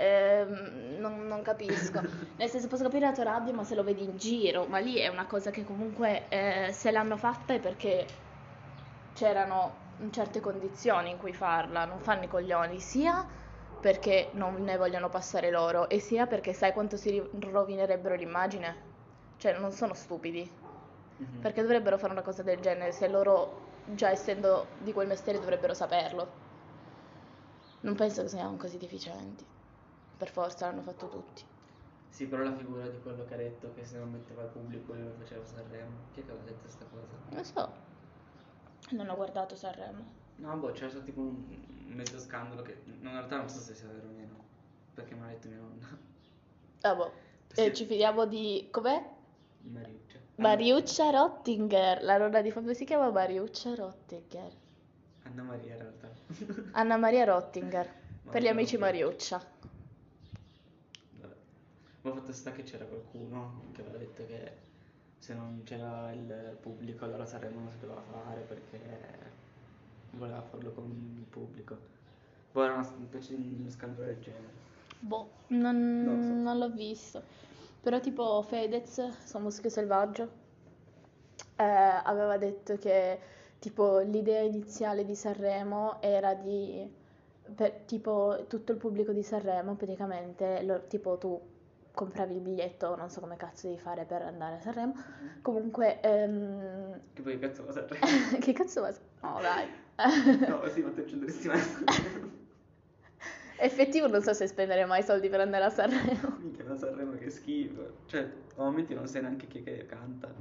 ehm, 0.49 0.97
non, 0.99 1.27
non 1.27 1.43
capisco. 1.43 2.01
Nel 2.37 2.49
senso, 2.49 2.67
posso 2.67 2.83
capire 2.83 3.07
la 3.07 3.13
tua 3.13 3.25
rabbia, 3.25 3.53
ma 3.53 3.63
se 3.63 3.75
lo 3.75 3.85
vedi 3.85 4.03
in 4.03 4.17
giro, 4.17 4.67
ma 4.67 4.79
lì 4.79 4.97
è 4.97 5.09
una 5.09 5.27
cosa 5.27 5.51
che 5.51 5.65
comunque 5.65 6.29
eh, 6.29 6.73
se 6.73 6.91
l'hanno 6.91 7.17
fatta 7.17 7.55
è 7.55 7.61
perché 7.61 8.07
c'erano 9.13 9.81
certe 10.11 10.41
condizioni 10.41 11.11
in 11.11 11.19
cui 11.19 11.33
farla, 11.33 11.85
non 11.85 12.01
fanno 12.01 12.25
i 12.25 12.29
coglioni, 12.29 12.81
sia 12.81 13.25
perché 13.83 14.31
non 14.35 14.55
ne 14.63 14.77
vogliono 14.79 15.09
passare 15.11 15.51
loro, 15.51 15.89
e 15.91 15.99
sia 16.01 16.27
perché 16.27 16.53
sai 16.55 16.73
quanto 16.73 16.97
si 16.97 17.19
rovinerebbero 17.51 18.15
l'immagine? 18.15 18.77
Cioè, 19.37 19.59
non 19.59 19.73
sono 19.73 19.95
stupidi, 19.95 20.51
Mhm. 21.19 21.41
perché 21.41 21.63
dovrebbero 21.63 21.99
fare 21.99 22.13
una 22.13 22.23
cosa 22.23 22.43
del 22.43 22.61
genere 22.61 22.93
se 22.93 23.09
loro, 23.09 23.81
già 23.85 24.11
essendo 24.11 24.77
di 24.79 24.93
quel 24.93 25.09
mestiere, 25.09 25.39
dovrebbero 25.41 25.75
saperlo. 25.75 26.41
Non 27.81 27.95
penso 27.97 28.23
che 28.23 28.29
siano 28.29 28.57
così 28.57 28.79
deficienti. 28.79 29.47
Per 30.17 30.31
forza 30.31 30.67
l'hanno 30.67 30.83
fatto 30.83 31.09
tutti. 31.09 31.45
Sì, 32.09 32.27
però 32.29 32.45
la 32.45 32.55
figura 32.55 32.89
di 32.89 33.01
quello 33.01 33.25
che 33.25 33.35
ha 33.35 33.39
detto 33.39 33.73
che 33.73 33.85
se 33.85 33.99
non 33.99 34.11
metteva 34.13 34.43
il 34.45 34.51
pubblico 34.51 34.93
lui 34.93 35.05
lo 35.05 35.13
faceva 35.19 35.45
Sanremo. 35.45 36.09
Chi 36.13 36.21
è 36.21 36.25
che 36.25 36.31
aveva 36.31 36.45
detto 36.47 36.61
questa 36.61 36.85
cosa? 36.87 37.13
Non 37.31 37.39
lo 37.39 37.45
so. 37.45 37.73
Non 38.93 39.09
ho 39.09 39.17
guardato 39.17 39.57
Sanremo. 39.57 40.05
No, 40.37 40.57
boh, 40.59 40.73
c'era 40.73 40.91
stato 40.91 41.05
tipo 41.05 41.21
un 41.21 41.45
mezzo 41.95 42.19
scandalo 42.19 42.63
che 42.63 42.83
in 42.85 43.03
realtà 43.03 43.37
non 43.37 43.49
so 43.49 43.59
se 43.59 43.75
sia 43.75 43.89
vero 43.89 44.09
o 44.09 44.13
meno, 44.13 44.45
perché 44.95 45.15
me 45.15 45.21
l'ha 45.23 45.29
detto 45.29 45.49
mia 45.49 45.59
nonna. 45.59 46.11
Ah, 46.83 46.95
boh. 46.95 47.13
Sì. 47.53 47.61
E 47.61 47.73
ci 47.75 47.85
fidiamo 47.85 48.27
di... 48.27 48.69
com'è? 48.71 49.05
Mariuccia. 49.61 50.19
Mariuccia 50.37 51.11
Rottinger. 51.11 52.03
La 52.03 52.19
nonna 52.19 52.41
di 52.41 52.51
Fabio 52.51 52.75
si 52.75 52.85
chiama 52.85 53.11
Mariuccia 53.11 53.75
Rottinger. 53.75 54.53
Anna 55.23 55.43
Maria 55.43 55.75
in 55.75 55.79
realtà. 55.79 56.11
Anna 56.73 56.97
Maria 56.97 57.25
Rottinger. 57.25 57.89
Per 58.31 58.43
gli 58.43 58.49
amici. 58.49 58.77
Mariuccia. 58.77 59.41
Vabbè. 61.21 61.35
Ma 62.03 62.13
fatto 62.13 62.33
sta 62.33 62.51
che 62.53 62.63
c'era 62.65 62.85
qualcuno 62.85 63.71
che 63.73 63.83
aveva 63.83 63.99
detto 63.99 64.27
che 64.27 64.57
se 65.19 65.35
non 65.35 65.63
c'era 65.65 66.11
il 66.13 66.57
pubblico 66.61 67.05
allora 67.05 67.25
Sanremo 67.25 67.61
non 67.61 67.71
si 67.71 67.79
doveva 67.79 68.03
fare 68.03 68.41
perché 68.41 68.81
voleva 70.13 70.41
farlo 70.43 70.73
con 70.73 70.85
il 71.19 71.25
pubblico. 71.25 71.77
Poi 72.53 72.65
era 72.65 72.75
una 72.75 72.83
specie 72.85 73.37
di 73.37 73.57
uno 73.59 73.71
scandalo 73.71 74.07
del 74.07 74.21
genere. 74.21 74.61
Boh, 75.01 75.29
non, 75.49 76.03
Non 76.05 76.23
so. 76.23 76.33
non 76.33 76.59
l'ho 76.59 76.71
visto. 76.71 77.23
Però 77.81 77.99
tipo 78.01 78.43
Fedez, 78.43 79.09
su 79.25 79.39
Muschio 79.39 79.69
Selvaggio, 79.71 80.31
eh, 81.57 81.65
aveva 81.65 82.37
detto 82.39 82.77
che 82.77 83.19
tipo 83.59 83.99
l'idea 84.01 84.41
iniziale 84.41 85.05
di 85.05 85.15
Sanremo 85.15 86.01
era 86.01 86.35
di, 86.35 86.89
per, 87.55 87.73
tipo 87.87 88.45
tutto 88.49 88.73
il 88.73 88.79
pubblico 88.79 89.13
di 89.13 89.23
Sanremo 89.23 89.75
praticamente, 89.75 90.63
lo- 90.63 90.87
tipo 90.89 91.17
tu 91.19 91.41
compravi 91.93 92.35
il 92.35 92.41
biglietto, 92.41 92.97
non 92.97 93.11
so 93.11 93.21
come 93.21 93.37
cazzo 93.37 93.69
devi 93.69 93.79
fare 93.79 94.05
per 94.05 94.23
andare 94.23 94.57
a 94.57 94.61
Sanremo, 94.61 94.95
comunque, 95.43 96.01
ehm, 96.01 97.01
Che 97.13 97.23
poi 97.23 97.39
che 97.39 97.47
cazzo 97.47 97.65
va 97.65 97.73
Sanremo? 97.73 98.01
che 98.41 98.53
cazzo 98.53 98.81
va? 98.81 98.93
No 99.23 99.41
dai. 99.41 99.69
no, 100.49 100.69
sì, 100.69 100.81
ma 100.81 100.91
tu 100.91 101.05
ci 101.07 101.15
andresti 101.15 101.49
mai 101.49 101.59
a 101.59 101.63
Sanremo? 101.63 102.31
Effettivo 103.59 104.09
non 104.09 104.23
so 104.23 104.33
se 104.33 104.49
spendere 104.49 104.85
mai 104.87 105.03
soldi 105.05 105.29
per 105.29 105.41
andare 105.41 105.65
a 105.65 105.71
Sanremo. 105.71 106.37
Minchia, 106.41 106.65
ma 106.65 106.77
Sanremo 106.77 107.13
che 107.13 107.31
schifo. 107.31 107.99
Cioè, 108.07 108.29
a 108.57 108.63
momenti 108.63 108.93
non 108.93 109.07
sai 109.07 109.23
neanche 109.23 109.47
chi 109.47 109.63
che 109.63 109.87
canta. 109.87 110.35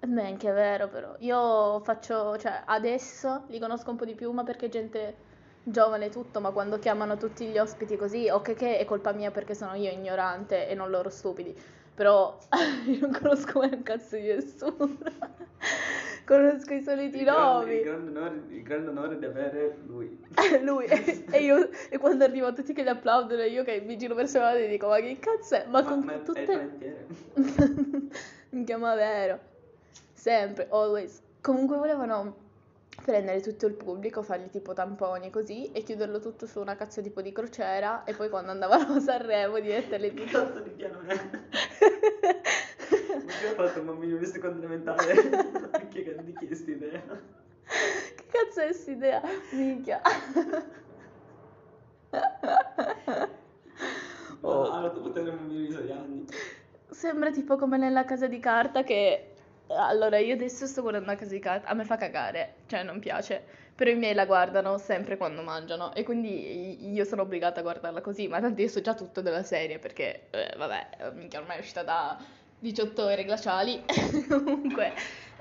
Beh, 0.00 0.26
anche 0.26 0.50
è 0.50 0.52
vero 0.52 0.88
però. 0.88 1.16
Io 1.20 1.80
faccio, 1.80 2.36
cioè, 2.38 2.62
adesso 2.66 3.44
li 3.48 3.58
conosco 3.58 3.90
un 3.90 3.96
po' 3.96 4.04
di 4.04 4.14
più, 4.14 4.30
ma 4.32 4.44
perché 4.44 4.68
gente 4.68 5.16
giovane 5.62 6.06
e 6.06 6.10
tutto, 6.10 6.40
ma 6.40 6.50
quando 6.50 6.78
chiamano 6.78 7.16
tutti 7.16 7.46
gli 7.46 7.58
ospiti 7.58 7.96
così, 7.96 8.28
ok 8.28 8.54
che 8.54 8.78
è 8.78 8.84
colpa 8.84 9.12
mia 9.12 9.30
perché 9.30 9.54
sono 9.54 9.74
io 9.74 9.90
ignorante 9.90 10.68
e 10.68 10.74
non 10.74 10.90
loro 10.90 11.08
stupidi, 11.10 11.54
però 11.94 12.38
io 12.86 12.98
non 13.00 13.12
conosco 13.12 13.58
mai 13.60 13.70
un 13.72 13.82
cazzo 13.82 14.16
di 14.16 14.22
nessuno. 14.28 14.96
Conosco 16.28 16.74
i 16.74 16.82
soliti 16.82 17.20
Il 17.20 17.24
nomi. 17.24 17.80
grande 17.80 18.54
il 18.54 18.62
grande 18.62 18.90
onore 18.90 19.18
di 19.18 19.24
avere 19.24 19.78
lui. 19.86 20.22
Lui 20.60 20.84
e 20.84 21.42
io 21.42 21.70
e 21.88 21.96
quando 21.96 22.24
arrivano 22.24 22.52
tutti 22.52 22.74
che 22.74 22.82
gli 22.82 22.88
applaudono 22.88 23.44
io 23.44 23.64
che 23.64 23.80
mi 23.80 23.96
giro 23.96 24.14
verso 24.14 24.38
la 24.38 24.54
e 24.54 24.68
dico 24.68 24.88
ma 24.88 25.00
che 25.00 25.16
cazzo 25.18 25.54
è? 25.54 25.64
Ma, 25.70 25.82
con 25.82 26.00
ma 26.00 26.12
è 26.12 26.22
tutte 26.22 26.40
il 26.40 26.46
panettiere. 26.46 27.06
Minchia, 28.50 28.76
ma 28.76 28.94
vero. 28.94 29.38
Sempre, 30.12 30.66
always. 30.70 31.22
Comunque 31.40 31.78
volevano 31.78 32.36
prendere 33.02 33.40
tutto 33.40 33.66
il 33.66 33.74
pubblico, 33.74 34.22
fargli 34.22 34.50
tipo 34.50 34.72
tamponi 34.72 35.30
così 35.30 35.70
e 35.72 35.82
chiuderlo 35.82 36.20
tutto 36.20 36.46
su 36.46 36.60
una 36.60 36.76
cazzo 36.76 37.00
tipo 37.00 37.22
di 37.22 37.32
crociera 37.32 38.04
e 38.04 38.14
poi 38.14 38.28
quando 38.28 38.50
andavano 38.50 38.94
a 38.94 39.00
Sanremo 39.00 39.58
di 39.60 39.68
metterli 39.68 40.12
Che 40.12 40.20
tutti. 40.22 40.32
cazzo 40.32 40.60
di 40.60 40.70
piano 40.70 41.00
è? 41.06 41.16
Chi 43.38 43.46
ha 43.46 43.54
fatto 43.54 43.80
un 43.80 43.86
bambino 43.86 44.16
di 44.16 44.26
seconda 44.26 44.58
elementare? 44.58 45.14
Che 45.88 46.16
di 46.22 46.32
chi 46.34 46.46
è 46.46 46.54
sta 46.54 46.70
idea? 46.70 47.02
Che 47.64 48.24
cazzo 48.30 48.60
è 48.60 48.64
quest'idea? 48.64 49.22
Minchia. 49.52 50.00
Oh. 54.40 54.80
Lo 54.80 55.00
potere 55.00 55.30
un 55.30 55.36
bambino 55.36 55.66
di 55.66 55.72
6 55.72 55.90
anni. 55.90 56.26
Sembra 56.90 57.30
tipo 57.30 57.56
come 57.56 57.76
nella 57.76 58.04
casa 58.04 58.26
di 58.26 58.38
carta 58.38 58.82
che... 58.82 59.27
Allora, 59.70 60.18
io 60.18 60.32
adesso 60.34 60.66
sto 60.66 60.80
guardando 60.80 61.08
la 61.10 61.16
casa 61.16 61.32
di 61.32 61.40
carta, 61.40 61.68
a 61.68 61.74
me 61.74 61.84
fa 61.84 61.96
cagare, 61.96 62.54
cioè 62.66 62.82
non 62.82 63.00
piace, 63.00 63.44
però 63.74 63.90
i 63.90 63.96
miei 63.96 64.14
la 64.14 64.24
guardano 64.24 64.78
sempre 64.78 65.18
quando 65.18 65.42
mangiano 65.42 65.94
e 65.94 66.04
quindi 66.04 66.90
io 66.90 67.04
sono 67.04 67.22
obbligata 67.22 67.60
a 67.60 67.62
guardarla 67.62 68.00
così, 68.00 68.28
ma 68.28 68.40
tanto 68.40 68.62
io 68.62 68.68
so 68.68 68.80
già 68.80 68.94
tutto 68.94 69.20
della 69.20 69.42
serie 69.42 69.78
perché, 69.78 70.28
eh, 70.30 70.54
vabbè, 70.56 71.12
minchia, 71.12 71.40
ormai 71.40 71.58
è 71.58 71.60
uscita 71.60 71.82
da 71.82 72.18
18 72.58 73.04
ore 73.04 73.24
glaciali, 73.24 73.84
comunque... 74.28 74.94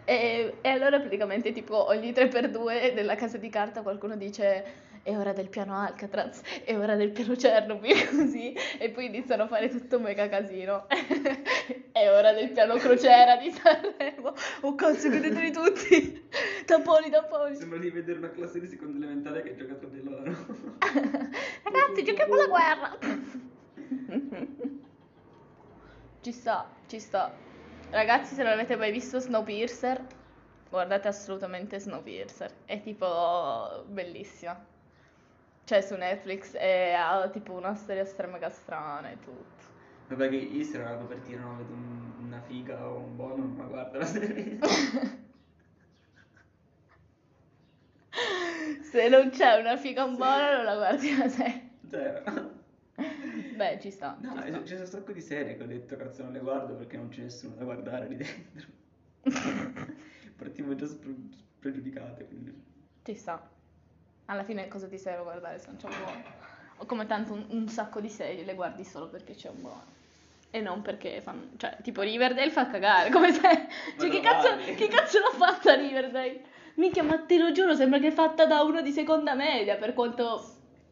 E, 0.10 0.60
e 0.62 0.70
allora 0.70 1.02
praticamente 1.02 1.52
tipo 1.52 1.88
ogni 1.88 2.14
3x2 2.14 2.94
nella 2.94 3.16
casa 3.16 3.38
di 3.38 3.50
carta 3.50 3.82
qualcuno 3.82 4.16
dice 4.16 4.64
è 5.04 5.18
ora 5.18 5.34
del 5.34 5.50
piano 5.50 5.76
Alcatraz, 5.76 6.42
è 6.64 6.78
ora 6.78 6.96
del 6.96 7.12
piano 7.12 7.34
Chernobyl, 7.36 8.08
così, 8.16 8.54
e 8.78 8.90
poi 8.90 9.06
iniziano 9.08 9.44
a 9.44 9.48
fare 9.48 9.68
tutto 9.70 9.98
un 9.98 10.04
mega 10.04 10.30
casino. 10.30 10.86
è 12.02 12.12
ora 12.12 12.32
del 12.34 12.52
piano 12.52 12.76
crociera 12.76 13.38
di 13.38 13.52
Sanremo. 13.52 14.34
Oh 14.62 14.76
cazzo, 14.76 15.10
vedeteli 15.10 15.52
tutti! 15.52 16.30
Tamponi, 16.66 17.10
tamponi. 17.10 17.56
Sembra 17.56 17.80
di 17.80 17.90
vedere 17.90 18.20
una 18.20 18.30
classe 18.30 18.60
di 18.60 18.68
seconda 18.68 18.98
elementare 18.98 19.42
che 19.42 19.56
gioca 19.56 19.74
tra 19.76 19.88
di 19.88 20.04
loro. 20.04 20.24
Ragazzi, 21.64 22.04
giochiamo 22.04 22.34
alla 22.34 22.48
guerra! 22.48 22.98
ci 26.22 26.32
sta, 26.32 26.70
ci 26.88 27.00
sta. 27.00 27.34
Ragazzi, 27.90 28.36
se 28.36 28.44
non 28.44 28.52
avete 28.52 28.76
mai 28.76 28.92
visto 28.92 29.20
Snowpiercer, 29.20 30.06
guardate 30.70 31.08
assolutamente 31.08 31.80
Snowpiercer. 31.80 32.52
È 32.66 32.82
tipo 32.82 33.86
bellissima. 33.88 34.62
Cioè 35.64 35.82
su 35.82 35.96
Netflix 35.96 36.54
e 36.54 36.94
ha 36.94 37.28
tipo 37.30 37.54
una 37.54 37.76
storia 37.76 38.06
strana 38.06 38.50
strana 38.50 39.10
e 39.10 39.18
tutto. 39.20 39.77
Vabbè 40.08 40.30
che 40.30 40.36
io 40.36 40.64
se 40.64 40.80
era 40.80 40.96
per 40.96 41.20
dire 41.20 41.40
no, 41.40 41.58
vedo 41.58 41.74
un- 41.74 42.12
una 42.26 42.42
figa 42.42 42.88
o 42.88 42.98
un 43.00 43.16
buono, 43.16 43.46
ma 43.46 43.66
guarda 43.66 43.98
la 44.00 44.06
serie. 44.06 44.58
Se 48.82 49.10
non 49.10 49.30
c'è 49.30 49.60
una 49.60 49.78
figa 49.78 50.08
buona 50.08 50.56
non 50.56 50.66
la 50.66 50.76
guardi 50.76 51.16
la 51.16 51.28
serie. 51.28 51.70
Cioè, 51.90 52.24
Beh, 53.56 53.80
ci 53.82 53.92
sta. 53.92 54.18
no, 54.20 54.34
ci 54.42 54.48
sta. 54.50 54.62
c'è 54.64 54.80
un 54.80 54.86
sacco 54.86 55.12
di 55.12 55.22
serie 55.22 55.56
che 55.58 55.64
ho 55.64 55.68
detto 55.68 55.96
cazzo 55.98 56.24
non 56.24 56.32
le 56.34 56.40
guardo 56.40 56.76
perché 56.76 56.98
non 56.98 57.10
c'è 57.10 57.22
nessuno 57.24 57.56
da 57.56 57.64
guardare 57.64 58.08
lì 58.08 58.16
dentro. 58.16 58.68
Partiamo 60.38 60.76
già 60.76 60.88
spre- 60.88 61.16
spregiudicate, 61.32 62.26
quindi. 62.28 62.64
Ci 63.04 63.16
sta. 63.16 63.50
Alla 64.26 64.44
fine 64.44 64.68
cosa 64.68 64.88
ti 64.88 64.98
serve 64.98 65.24
guardare 65.24 65.60
se 65.60 65.68
non 65.68 65.78
c'è 65.78 65.88
un 65.88 65.96
buono? 66.04 66.24
O 66.78 66.86
come 66.86 67.06
tanto 67.08 67.34
un, 67.34 67.46
un 67.50 67.68
sacco 67.68 68.00
di 68.00 68.10
serie 68.10 68.44
le 68.46 68.54
guardi 68.54 68.84
solo 68.84 69.10
perché 69.10 69.34
c'è 69.34 69.50
un 69.50 69.62
buono. 69.62 69.96
E 70.50 70.62
non 70.62 70.82
perché 70.82 71.22
fanno... 71.22 71.50
Cioè, 71.58 71.78
tipo 71.84 72.02
Riverdale 72.02 72.50
fa 72.50 72.68
cagare, 72.68 73.10
come 73.12 73.32
se... 73.32 73.42
Cioè, 74.00 74.10
che 74.10 74.20
cazzo, 74.22 74.50
vale. 74.50 74.76
che 74.76 74.88
cazzo 74.88 75.20
l'ha 75.20 75.32
fatta 75.36 75.76
Riverdale? 75.76 76.42
Minchia, 76.76 77.04
ma 77.04 77.18
te 77.20 77.38
lo 77.38 77.52
giuro, 77.52 77.76
sembra 77.76 78.00
che 78.00 78.08
è 78.08 78.12
fatta 78.12 78.46
da 78.46 78.62
uno 78.62 78.82
di 78.82 78.92
seconda 78.92 79.34
media, 79.34 79.76
per 79.78 79.94
quanto... 79.94 80.44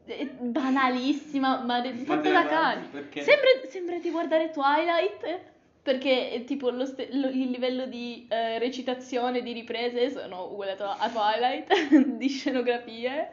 è 0.05 0.25
banalissima, 0.25 1.59
ma 1.63 1.81
è 1.81 1.93
fatta 1.93 2.31
da 2.31 2.45
cani. 2.45 2.89
Sembra, 2.91 3.49
sembra 3.69 3.97
di 3.99 4.09
guardare 4.09 4.49
Twilight, 4.49 5.39
perché 5.83 6.31
è 6.31 6.43
tipo 6.43 6.71
lo 6.71 6.85
ste- 6.85 7.09
lo- 7.11 7.29
il 7.29 7.51
livello 7.51 7.85
di 7.85 8.25
eh, 8.27 8.57
recitazione, 8.57 9.43
di 9.43 9.53
riprese 9.53 10.09
sono 10.09 10.49
uguali 10.51 10.71
a 10.71 11.09
Twilight, 11.09 11.89
di 12.17 12.27
scenografie. 12.27 13.29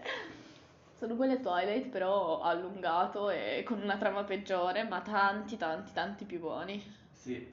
Sono 1.03 1.21
a 1.21 1.37
Twilight, 1.37 1.89
però 1.89 2.41
allungato 2.43 3.29
e 3.29 3.65
con 3.67 3.83
una 3.83 3.97
trama 3.97 4.23
peggiore, 4.23 4.85
ma 4.85 5.01
tanti, 5.01 5.57
tanti, 5.57 5.93
tanti 5.93 6.25
più 6.25 6.39
buoni. 6.39 6.81
Sì, 7.11 7.45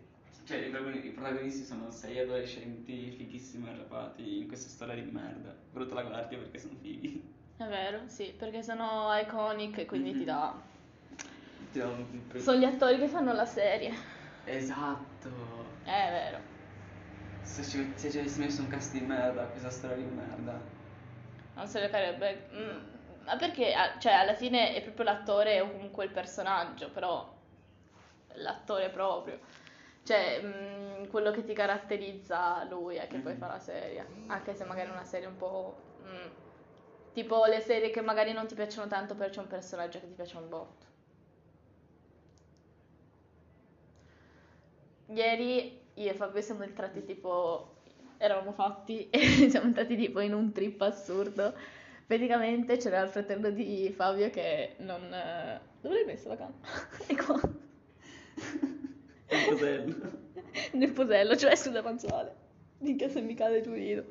cioè 0.46 0.58
i 0.58 0.70
protagoni- 0.70 1.08
i 1.08 1.10
protagonisti 1.10 1.64
sono 1.64 1.90
sei 1.90 2.20
adolescenti 2.20 3.10
fighissimi 3.10 3.68
arrapati 3.68 4.42
in 4.42 4.48
questa 4.48 4.70
storia 4.70 4.94
di 4.94 5.10
merda. 5.10 5.56
Però 5.74 5.84
te 5.84 5.94
la 5.96 6.04
guardi 6.04 6.36
perché 6.36 6.60
sono 6.60 6.76
fighi. 6.80 7.24
È 7.58 7.66
vero, 7.66 8.02
sì, 8.06 8.36
perché 8.38 8.62
sono 8.62 9.10
iconic 9.20 9.80
e 9.80 9.86
quindi 9.88 10.12
ti 10.12 10.20
Mhm. 10.20 10.26
dà... 10.26 10.54
Ti 11.72 11.80
do 11.80 11.88
un 11.88 12.22
Sono 12.38 12.60
gli 12.60 12.66
attori 12.66 13.00
che 13.00 13.08
fanno 13.08 13.34
la 13.34 13.46
serie. 13.48 13.92
Esatto. 14.46 15.30
È 15.82 16.08
vero. 16.12 16.40
Se 17.42 17.64
ci, 17.64 17.94
se 17.96 18.12
ci 18.12 18.20
avessi 18.20 18.40
messo 18.42 18.62
un 18.62 18.68
cast 18.68 18.92
di 18.92 19.00
merda 19.02 19.42
a 19.42 19.46
questa 19.46 19.72
storia 19.72 19.96
di 19.96 20.04
merda. 20.04 20.62
Non 21.56 21.68
se 21.68 21.80
le 21.80 21.90
carebbe. 21.90 22.48
mm, 22.54 22.98
Ma 23.30 23.38
perché, 23.38 23.74
cioè, 24.00 24.12
alla 24.14 24.34
fine 24.34 24.74
è 24.74 24.82
proprio 24.82 25.06
l'attore 25.06 25.62
o 25.62 25.72
comunque 25.72 26.04
il 26.06 26.12
personaggio, 26.12 26.90
però 26.90 27.32
l'attore 28.36 28.90
proprio. 28.90 29.40
Cioè, 30.04 30.42
mm, 30.44 31.06
quello 31.08 31.32
che 31.32 31.44
ti 31.44 31.54
caratterizza 31.54 32.64
lui 32.70 32.96
è 32.96 33.08
che 33.08 33.20
poi 33.20 33.34
Mhm. 33.34 33.38
fa 33.40 33.48
la 33.48 33.60
serie. 33.60 34.08
Anche 34.28 34.56
se 34.56 34.64
magari 34.66 34.90
è 34.90 34.92
una 34.94 35.04
serie 35.06 35.28
un 35.28 35.38
po'. 35.38 35.84
mm, 36.02 36.28
tipo 37.14 37.46
le 37.46 37.60
serie 37.62 37.90
che 37.92 38.02
magari 38.02 38.32
non 38.34 38.48
ti 38.48 38.56
piacciono 38.56 38.88
tanto, 38.88 39.16
però 39.16 39.30
c'è 39.30 39.40
un 39.42 39.48
personaggio 39.48 40.00
che 40.00 40.08
ti 40.08 40.14
piace 40.14 40.38
un 40.38 40.48
botto. 40.50 40.86
Ieri 45.08 45.88
io 45.96 46.10
e 46.10 46.14
Fabio 46.14 46.42
siamo 46.42 46.64
entrati 46.64 47.04
tipo. 47.04 47.76
Eravamo 48.18 48.52
fatti 48.52 49.10
e 49.12 49.50
siamo 49.50 49.68
entrati 49.68 49.96
tipo 49.96 50.20
in 50.20 50.34
un 50.34 50.52
trip 50.52 50.82
assurdo. 50.82 51.54
Praticamente 52.10 52.78
c'era 52.78 53.02
il 53.02 53.10
fratello 53.10 53.52
di 53.52 53.94
Fabio 53.96 54.32
che 54.32 54.74
non. 54.80 55.16
Dove 55.80 55.94
l'hai 55.94 56.06
messo 56.06 56.28
la 56.30 56.38
canna? 56.38 56.56
È 57.06 57.16
qua. 57.16 57.40
Il 59.28 59.46
cosello. 59.48 60.12
Nel 60.72 60.92
posello, 60.92 61.36
cioè 61.36 61.56
sul 61.56 61.72
davanzale. 61.74 62.36
Minchia 62.80 63.10
se 63.10 63.22
mi 63.22 63.36
cade 63.36 63.62
giù 63.62 63.74
rido. 63.74 64.06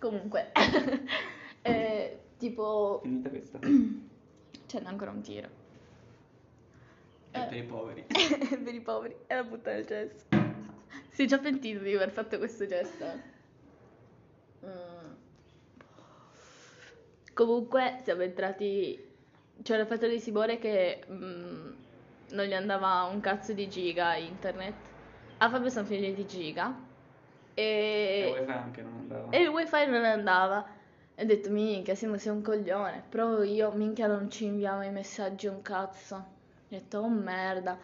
Comunque. 0.00 0.50
eh, 1.62 2.18
tipo. 2.36 2.98
Finita 3.04 3.28
questa. 3.28 3.60
C'è 4.66 4.80
ancora 4.82 5.12
un 5.12 5.20
tiro. 5.20 5.48
È 7.30 7.38
Eh. 7.38 7.46
per 7.46 7.58
i 7.58 7.62
poveri. 7.62 8.06
per 8.10 8.74
i 8.74 8.80
poveri. 8.80 9.16
E 9.28 9.34
la 9.36 9.44
butta 9.44 9.70
nel 9.70 9.86
cesso. 9.86 10.24
Si 11.10 11.22
è 11.22 11.26
già 11.26 11.38
pentito 11.38 11.78
di 11.78 11.94
aver 11.94 12.10
fatto 12.10 12.38
questo 12.38 12.66
gesto. 12.66 13.04
Comunque 17.36 18.00
siamo 18.04 18.22
entrati. 18.22 18.98
C'era 19.62 19.82
il 19.82 19.86
fratello 19.86 20.12
di 20.14 20.20
Simone 20.20 20.58
che 20.58 21.04
mm, 21.10 21.70
non 22.30 22.46
gli 22.46 22.54
andava 22.54 23.04
un 23.04 23.20
cazzo 23.20 23.52
di 23.52 23.68
giga 23.68 24.14
internet. 24.16 24.88
A 25.38 25.50
Fabio 25.50 25.68
sono 25.70 25.84
finiti 25.86 26.14
di 26.14 26.26
giga. 26.26 26.74
E 27.54 28.32
E, 28.34 28.40
wifi 28.40 28.50
anche 28.50 28.82
non 28.82 28.94
andava. 29.00 29.28
e 29.30 29.40
il 29.42 29.48
wifi 29.48 29.86
non 29.86 30.04
andava. 30.04 30.66
E 31.14 31.22
ho 31.22 31.26
detto, 31.26 31.50
minchia, 31.50 31.94
Simo 31.94 32.16
sei 32.18 32.32
un 32.32 32.42
coglione. 32.42 33.04
Però 33.08 33.42
io, 33.42 33.70
minchia, 33.72 34.06
non 34.06 34.30
ci 34.30 34.46
inviamo 34.46 34.82
i 34.84 34.90
messaggi 34.90 35.46
un 35.46 35.62
cazzo. 35.62 36.14
Ho 36.16 36.24
detto, 36.68 36.98
oh 37.00 37.08
merda. 37.08 37.78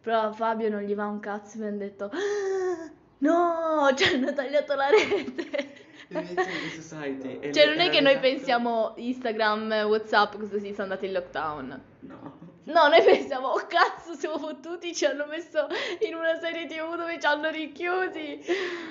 Però 0.00 0.20
a 0.22 0.32
Fabio 0.32 0.68
non 0.70 0.82
gli 0.82 0.94
va 0.94 1.06
un 1.06 1.20
cazzo. 1.20 1.58
Mi 1.58 1.66
hanno 1.66 1.78
detto, 1.78 2.04
"Ah, 2.12 2.90
no, 3.18 3.94
ci 3.96 4.04
hanno 4.14 4.32
tagliato 4.32 4.74
la 4.74 4.88
rete. 4.88 5.75
Society. 6.08 7.52
Cioè, 7.52 7.66
non 7.66 7.80
è 7.80 7.90
che 7.90 8.00
noi 8.00 8.18
pensiamo 8.18 8.92
Instagram, 8.96 9.86
Whatsapp, 9.88 10.36
così 10.36 10.70
sono 10.70 10.84
andati 10.84 11.06
in 11.06 11.12
lockdown. 11.12 11.82
No. 12.00 12.54
No, 12.66 12.88
noi 12.88 13.00
pensiamo, 13.00 13.48
oh 13.48 13.64
cazzo, 13.68 14.14
siamo 14.14 14.38
fottuti, 14.38 14.92
ci 14.92 15.04
hanno 15.04 15.26
messo 15.26 15.68
in 16.00 16.16
una 16.16 16.36
serie 16.40 16.66
tv 16.66 16.96
dove 16.96 17.18
ci 17.20 17.26
hanno 17.26 17.48
richiusi. 17.48 18.40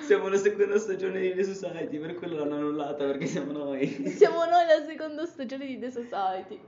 Siamo 0.00 0.26
alla 0.26 0.38
seconda 0.38 0.78
stagione 0.78 1.20
di 1.20 1.34
The 1.34 1.44
Society, 1.44 1.98
per 1.98 2.14
quello 2.14 2.38
l'hanno 2.38 2.54
annullata 2.54 3.04
perché 3.04 3.26
siamo 3.26 3.52
noi. 3.52 3.86
Siamo 4.08 4.46
noi 4.46 4.64
la 4.66 4.82
seconda 4.86 5.26
stagione 5.26 5.66
di 5.66 5.78
The 5.78 5.90
Society. 5.90 6.60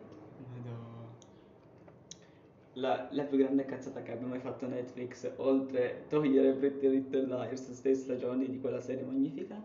La, 2.75 3.09
la 3.11 3.23
più 3.25 3.39
grande 3.39 3.65
cazzata 3.65 4.03
che 4.03 4.13
abbia 4.13 4.27
mai 4.27 4.41
fatto 4.41 4.67
Netflix, 4.67 5.31
oltre 5.37 6.05
togliere 6.09 6.53
Pretty 6.53 6.89
Little 6.89 7.25
Liars, 7.25 7.73
sei 7.73 7.95
stagioni 7.95 8.49
di 8.51 8.61
quella 8.61 8.81
serie 8.81 9.03
magnifica, 9.03 9.57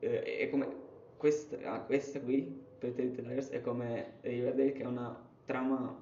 eh, 0.00 0.22
è 0.38 0.50
come 0.50 0.68
questa, 1.16 1.56
ah, 1.64 1.80
questa 1.80 2.20
qui, 2.20 2.64
Pretty 2.78 3.22
Liars, 3.22 3.48
è 3.50 3.60
come 3.60 4.14
Riverdale 4.22 4.72
che 4.72 4.82
ha 4.82 4.88
una 4.88 5.28
trama 5.44 5.96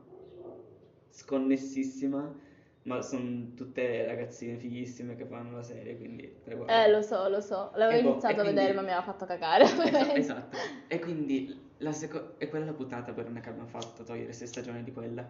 sconnessissima, 1.10 2.46
ma 2.84 3.02
sono 3.02 3.52
tutte 3.54 4.06
ragazzine 4.06 4.56
fighissime 4.56 5.16
che 5.16 5.24
fanno 5.26 5.56
la 5.56 5.62
serie, 5.62 5.96
quindi. 5.96 6.32
Eh, 6.66 6.90
lo 6.90 7.02
so, 7.02 7.28
lo 7.28 7.40
so. 7.40 7.70
L'avevo 7.74 7.98
E 7.98 8.02
boh, 8.02 8.10
iniziato 8.10 8.34
e 8.34 8.38
a 8.38 8.42
quindi- 8.42 8.54
vedere, 8.60 8.74
ma 8.74 8.80
mi 8.82 8.86
aveva 8.88 9.02
fatto 9.02 9.26
cagare. 9.26 9.64
Esatto, 9.88 10.14
esatto. 10.14 10.56
E 10.86 10.98
quindi 11.00 11.66
la 11.78 11.92
seconda 11.92 12.34
è 12.38 12.48
quella 12.48 12.66
la 12.66 12.72
puntata 12.72 13.12
per 13.12 13.30
che 13.40 13.48
abbiamo 13.48 13.68
fatto 13.68 14.04
togliere 14.04 14.32
sei 14.32 14.46
stagioni 14.46 14.82
di 14.82 14.92
quella. 14.92 15.28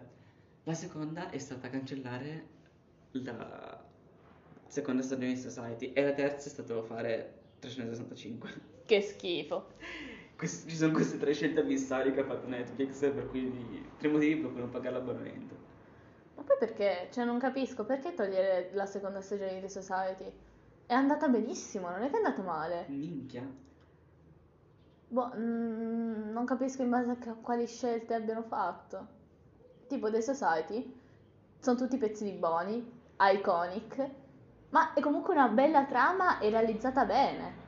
La 0.63 0.73
seconda 0.73 1.29
è 1.29 1.37
stata 1.37 1.69
cancellare 1.69 2.57
la 3.11 3.83
seconda 4.67 5.01
stagione 5.01 5.33
di 5.33 5.37
Society 5.39 5.93
e 5.93 6.03
la 6.03 6.11
terza 6.13 6.47
è 6.47 6.51
stato 6.51 6.83
fare 6.83 7.38
365. 7.59 8.49
Che 8.85 9.01
schifo. 9.01 9.67
Quest- 10.35 10.69
ci 10.69 10.75
sono 10.75 10.93
queste 10.93 11.17
tre 11.17 11.33
scelte 11.33 11.59
abissali 11.59 12.13
che 12.13 12.21
ha 12.21 12.25
fatto 12.25 12.47
Netflix 12.47 12.99
per 12.99 13.29
cui 13.29 13.85
tre 13.97 14.07
motivi 14.07 14.39
per 14.39 14.51
cui 14.51 14.59
non 14.61 14.69
pagare 14.69 14.95
l'abbonamento. 14.95 15.55
Ma 16.35 16.43
poi 16.43 16.55
perché? 16.57 17.09
Cioè, 17.11 17.25
non 17.25 17.37
capisco, 17.37 17.83
perché 17.83 18.13
togliere 18.13 18.69
la 18.73 18.85
seconda 18.85 19.19
stagione 19.19 19.55
di 19.55 19.59
The 19.59 19.69
Society? 19.69 20.31
È 20.85 20.93
andata 20.93 21.27
benissimo, 21.27 21.89
non 21.89 22.03
è 22.03 22.09
che 22.09 22.13
è 22.13 22.23
andata 22.23 22.41
male. 22.41 22.85
Minchia. 22.87 23.45
Boh, 25.09 25.31
mm, 25.35 26.31
non 26.31 26.45
capisco 26.45 26.81
in 26.81 26.89
base 26.89 27.09
a 27.11 27.35
quali 27.41 27.67
scelte 27.67 28.13
abbiano 28.13 28.43
fatto. 28.43 29.07
Tipo 29.87 30.09
The 30.09 30.21
Society, 30.21 30.97
sono 31.59 31.77
tutti 31.77 31.97
pezzi 31.97 32.23
di 32.23 32.31
buoni, 32.31 32.89
iconic, 33.17 34.09
ma 34.69 34.93
è 34.93 34.99
comunque 34.99 35.33
una 35.33 35.47
bella 35.47 35.85
trama 35.85 36.39
e 36.39 36.49
realizzata 36.49 37.05
bene. 37.05 37.67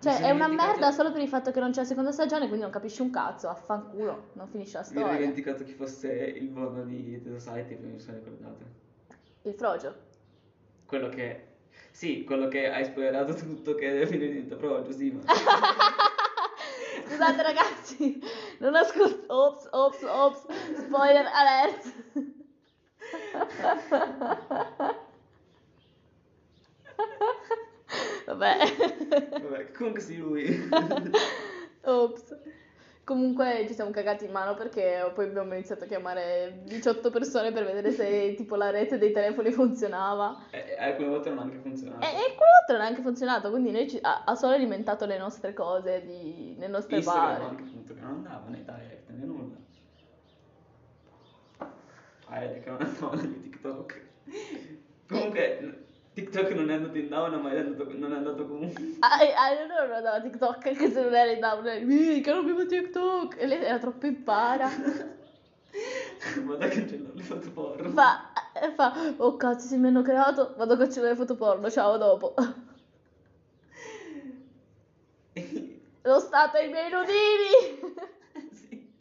Cioè, 0.00 0.20
è 0.20 0.30
una 0.30 0.48
merda 0.48 0.90
solo 0.90 1.12
per 1.12 1.22
il 1.22 1.28
fatto 1.28 1.50
che 1.50 1.60
non 1.60 1.70
c'è 1.70 1.80
la 1.80 1.86
seconda 1.86 2.12
stagione, 2.12 2.42
quindi 2.42 2.60
non 2.60 2.70
capisci 2.70 3.00
un 3.00 3.10
cazzo, 3.10 3.48
affanculo, 3.48 4.30
non 4.34 4.46
finisce 4.48 4.76
la 4.76 4.84
Mi 4.90 4.96
ero 4.96 5.00
storia. 5.06 5.18
dimenticato 5.18 5.64
chi 5.64 5.72
fosse 5.72 6.12
il 6.12 6.48
buono 6.48 6.82
di 6.82 7.22
The 7.22 7.38
Society, 7.38 7.76
poi 7.76 7.88
mi 7.88 8.00
sono 8.00 8.18
ricordato. 8.18 8.64
Il 9.42 9.54
Frojo. 9.54 9.94
Quello 10.84 11.08
che... 11.08 11.46
Sì, 11.90 12.24
quello 12.24 12.48
che 12.48 12.70
hai 12.70 12.84
spoilerato 12.84 13.32
tutto 13.34 13.74
che 13.74 14.06
fine 14.06 14.26
diventa 14.26 14.56
Projo, 14.56 14.92
sì, 14.92 15.10
ma... 15.10 15.22
Scusate 17.06 17.42
ragazzi, 17.42 18.20
non 18.58 18.74
ascolto. 18.74 19.32
Ops, 19.32 19.68
ops, 19.70 20.02
ops. 20.02 20.46
Spoiler 20.84 21.26
alert. 21.32 21.94
Vabbè. 28.26 28.56
Vabbè, 29.30 29.70
comunque 29.72 30.00
sì, 30.00 30.16
lui. 30.16 30.68
Ops. 31.84 32.36
Comunque 33.04 33.66
ci 33.68 33.74
siamo 33.74 33.90
cagati 33.90 34.24
in 34.24 34.30
mano 34.30 34.54
perché 34.54 35.10
poi 35.14 35.26
abbiamo 35.26 35.52
iniziato 35.52 35.84
a 35.84 35.86
chiamare 35.86 36.62
18 36.64 37.10
persone 37.10 37.52
per 37.52 37.66
vedere 37.66 37.90
se 37.90 38.32
tipo 38.34 38.56
la 38.56 38.70
rete 38.70 38.96
dei 38.96 39.12
telefoni 39.12 39.52
funzionava. 39.52 40.44
E 40.50 40.74
alcune 40.78 41.08
volte 41.08 41.28
non 41.28 41.40
ha 41.40 41.42
anche 41.42 41.58
funzionato. 41.58 42.00
E, 42.02 42.08
e 42.08 42.34
quella 42.34 42.52
volta 42.58 42.72
non 42.72 42.80
è 42.80 42.86
anche 42.86 43.02
funzionato, 43.02 43.50
quindi 43.50 43.72
noi 43.72 43.90
ci- 43.90 43.98
ha, 44.00 44.24
ha 44.24 44.34
solo 44.34 44.54
alimentato 44.54 45.04
le 45.04 45.18
nostre 45.18 45.52
cose, 45.52 46.02
di, 46.06 46.56
le 46.58 46.66
nostre 46.66 46.96
Instagram 46.96 47.38
bar. 47.38 47.42
anche 47.42 47.62
appunto 47.62 47.92
che 47.92 48.00
non 48.00 48.10
andava 48.10 48.48
nei 48.48 48.64
direct 48.64 49.10
né 49.10 49.24
nulla. 49.26 49.56
Ah, 52.28 52.40
è 52.40 52.60
che 52.62 52.70
non 52.70 52.80
andavano 52.80 53.20
gli 53.20 53.42
TikTok. 53.42 54.00
Comunque 55.08 55.83
TikTok 56.14 56.50
non 56.52 56.70
è 56.70 56.74
andato 56.74 56.96
in 56.96 57.08
down 57.08 57.40
ma 57.40 57.50
è 57.50 57.58
andato, 57.58 57.90
non 57.98 58.12
è 58.12 58.16
andato 58.16 58.46
comunque. 58.46 58.94
Ah, 59.00 59.20
e- 59.20 59.32
ah, 59.32 59.66
non 59.66 59.90
andava 59.92 60.20
TikTok 60.20 60.66
anche 60.68 60.90
se 60.90 61.02
non 61.02 61.12
era 61.12 61.32
in 61.32 61.40
down, 61.40 61.66
era, 61.66 61.84
mica 61.84 62.32
non 62.32 62.42
abbiamo 62.42 62.64
TikTok. 62.66 63.36
E 63.36 63.46
lei 63.46 63.64
era 63.64 63.78
troppo 63.80 64.06
in 64.06 64.22
para. 64.22 64.70
Vado 66.44 66.64
a 66.64 66.68
cancellare 66.68 67.14
le 67.14 67.22
foto 67.22 67.50
porno. 67.50 67.90
Fa, 67.90 68.30
e 68.52 68.70
fa, 68.70 69.14
oh 69.16 69.36
cazzo, 69.36 69.66
se 69.66 69.76
mi 69.76 69.88
hanno 69.88 70.02
creato, 70.02 70.54
vado 70.56 70.74
a 70.74 70.76
cancellare 70.76 71.14
le 71.14 71.18
foto 71.18 71.34
porno, 71.34 71.68
ciao, 71.68 71.96
dopo. 71.96 72.34
Sono 76.00 76.20
stata 76.20 76.58
ai 76.58 76.68
miei 76.68 76.90
nudini. 76.90 77.80
sì. 78.52 78.92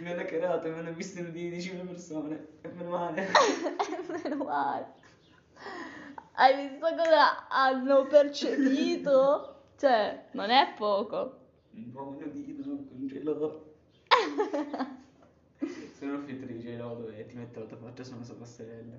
Mi 0.00 0.10
hanno 0.10 0.24
creato, 0.26 0.68
mi 0.68 0.78
hanno 0.78 0.92
visto 0.92 1.20
in 1.20 1.32
di 1.32 1.50
10.000 1.50 1.86
persone. 1.86 2.48
E 2.60 2.68
meno 2.68 2.90
male. 2.90 3.28
Meno 4.22 4.44
male. 4.44 5.02
Hai 6.36 6.68
visto 6.68 6.86
cosa 6.94 7.48
hanno 7.48 8.06
percepito? 8.06 9.50
Cioè, 9.76 10.26
non 10.32 10.50
è 10.50 10.72
poco. 10.76 11.38
Un 11.72 11.90
uomo 11.92 12.16
nudino 12.20 12.62
con 12.62 13.06
gelo. 13.08 13.74
Sono 15.98 16.14
un 16.14 16.22
filtro 16.24 16.46
di 16.46 16.60
gelo 16.60 16.94
dove 16.94 17.26
ti 17.26 17.34
mette 17.36 17.58
la 17.58 17.66
tua 17.66 17.76
faccia 17.78 18.04
su 18.04 18.14
una 18.14 18.22
sua 18.22 18.36
passerella. 18.36 18.94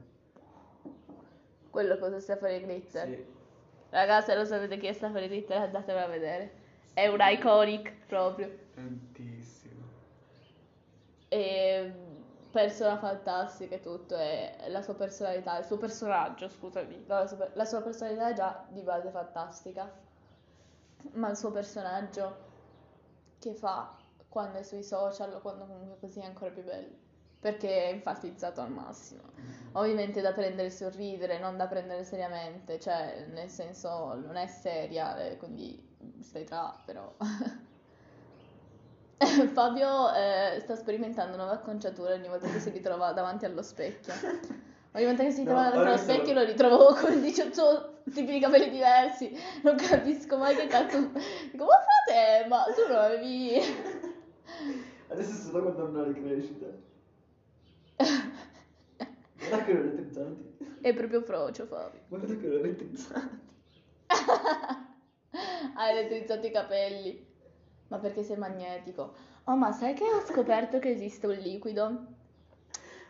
Quello 1.70 1.98
cosa 1.98 2.20
sta 2.20 2.34
a 2.34 2.38
fare 2.38 2.62
Glitzer. 2.62 3.08
Sì. 3.08 3.26
Ragazzi, 3.90 4.32
se 4.32 4.36
lo 4.36 4.44
sapete 4.44 4.78
chi 4.78 4.88
è 4.88 4.94
fare 4.94 5.28
Glitzer, 5.30 5.62
andatevelo 5.62 6.06
a 6.06 6.10
vedere. 6.10 6.52
È 6.94 7.08
un 7.08 7.20
iconic 7.22 7.94
proprio. 8.08 8.52
Tantissimo. 8.74 9.82
E 11.30 11.94
persona 12.56 12.98
fantastica 12.98 13.76
e 13.76 13.82
tutto, 13.82 14.16
e 14.16 14.56
la 14.70 14.82
sua 14.82 14.96
personalità, 14.96 15.58
il 15.58 15.66
suo 15.66 15.76
personaggio, 15.76 16.48
scusami, 16.48 17.04
no, 17.06 17.16
la 17.16 17.28
sua, 17.28 17.50
la 17.52 17.66
sua 17.66 17.82
personalità 17.82 18.30
è 18.30 18.34
già 18.34 18.66
di 18.70 18.82
base 18.82 19.10
fantastica, 19.10 19.92
ma 21.16 21.30
il 21.30 21.36
suo 21.36 21.52
personaggio 21.52 22.38
che 23.40 23.54
fa 23.54 23.98
quando 24.30 24.60
è 24.60 24.64
sui 24.64 24.84
social 24.84 25.34
o 25.34 25.42
quando 25.42 25.66
comunque 25.66 25.98
così 26.00 26.20
è 26.20 26.26
ancora 26.26 26.50
più 26.52 26.64
bello, 26.64 26.96
perché 27.42 27.88
è 27.88 27.90
enfatizzato 27.90 28.62
al 28.62 28.72
massimo. 28.72 29.24
Ovviamente 29.74 30.22
da 30.22 30.32
prendere 30.32 30.70
sul 30.70 30.92
ridere, 30.92 31.38
non 31.40 31.58
da 31.58 31.68
prendere 31.68 32.06
seriamente, 32.06 32.80
cioè 32.80 33.26
nel 33.32 33.50
senso 33.50 34.14
non 34.14 34.38
è 34.38 34.48
seria, 34.48 35.18
eh, 35.18 35.36
quindi 35.36 36.22
stai 36.22 36.46
tra, 36.46 36.74
però... 36.86 37.14
Fabio 39.54 40.14
eh, 40.14 40.60
sta 40.60 40.76
sperimentando 40.76 41.38
nuove 41.38 41.54
acconciature 41.54 42.14
ogni 42.14 42.28
volta 42.28 42.48
che 42.50 42.60
si 42.60 42.70
ritrova 42.70 43.14
davanti 43.14 43.46
allo 43.46 43.62
specchio. 43.62 44.14
Ogni 44.92 45.06
volta 45.06 45.24
che 45.24 45.32
si 45.32 45.44
No, 45.44 45.50
ritrova 45.50 45.64
davanti 45.64 45.78
ora 45.80 45.90
allo 45.90 45.98
specchio 45.98 46.34
lo 46.34 46.44
ritrovo 46.44 46.94
con 47.00 47.22
18 47.22 48.02
tipi 48.12 48.34
di 48.34 48.40
capelli 48.40 48.70
diversi. 48.70 49.32
Non 49.64 49.76
capisco 49.76 50.38
mai 50.38 50.56
che 50.56 50.68
cazzo. 50.68 50.98
Dico, 51.52 51.66
ma 51.66 51.80
frate, 51.82 52.48
ma 52.48 52.64
tu 52.74 52.92
non 52.92 52.98
avevi. 53.02 53.56
Adesso 55.08 55.32
sto 55.32 55.62
guardando 55.62 56.00
la 56.00 56.12
ricrescita. 56.12 56.66
Guarda 59.38 59.64
che 59.64 59.72
erano 59.72 59.90
ritrizzanti. 59.92 60.58
È 60.82 60.94
proprio 60.94 61.22
frocio, 61.22 61.66
Fabio. 61.66 62.02
Guarda 62.08 62.36
che 62.36 62.46
erano 62.46 62.62
ritrizzanti. 62.64 63.40
Hai 65.76 65.98
elettrizzato 65.98 66.48
i 66.48 66.52
capelli. 66.52 67.34
Ma 67.88 67.98
perché 68.00 68.24
sei 68.24 68.38
magnetico? 68.38 69.14
Oh, 69.46 69.56
ma 69.56 69.72
sai 69.72 69.94
che 69.94 70.04
ho 70.04 70.22
scoperto 70.26 70.80
che 70.80 70.90
esiste 70.90 71.28
un 71.28 71.34
liquido? 71.34 72.06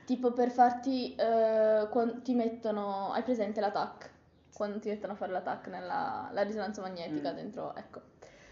Tipo 0.05 0.33
per 0.33 0.51
farti, 0.51 1.15
eh, 1.15 1.87
quan- 1.89 2.21
ti 2.21 2.33
mettono, 2.35 3.11
hai 3.11 3.23
presente 3.23 3.59
la 3.61 3.71
TAC? 3.71 4.11
Quando 4.53 4.79
ti 4.79 4.89
mettono 4.89 5.13
a 5.13 5.15
fare 5.15 5.31
la 5.31 5.41
TAC 5.41 5.67
nella 5.67 6.29
la 6.31 6.41
risonanza 6.43 6.81
magnetica 6.81 7.31
Mm. 7.31 7.35
dentro, 7.35 7.75
ecco. 7.75 8.01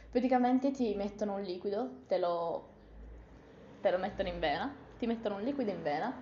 Praticamente 0.09 0.71
ti 0.71 0.95
mettono 0.95 1.35
un 1.35 1.41
liquido, 1.41 2.03
te 2.07 2.17
lo, 2.17 2.69
te 3.81 3.91
lo 3.91 3.97
mettono 3.97 4.29
in 4.29 4.39
vena, 4.39 4.73
ti 4.97 5.05
mettono 5.05 5.35
un 5.35 5.43
liquido 5.43 5.71
in 5.71 5.81
vena 5.83 6.13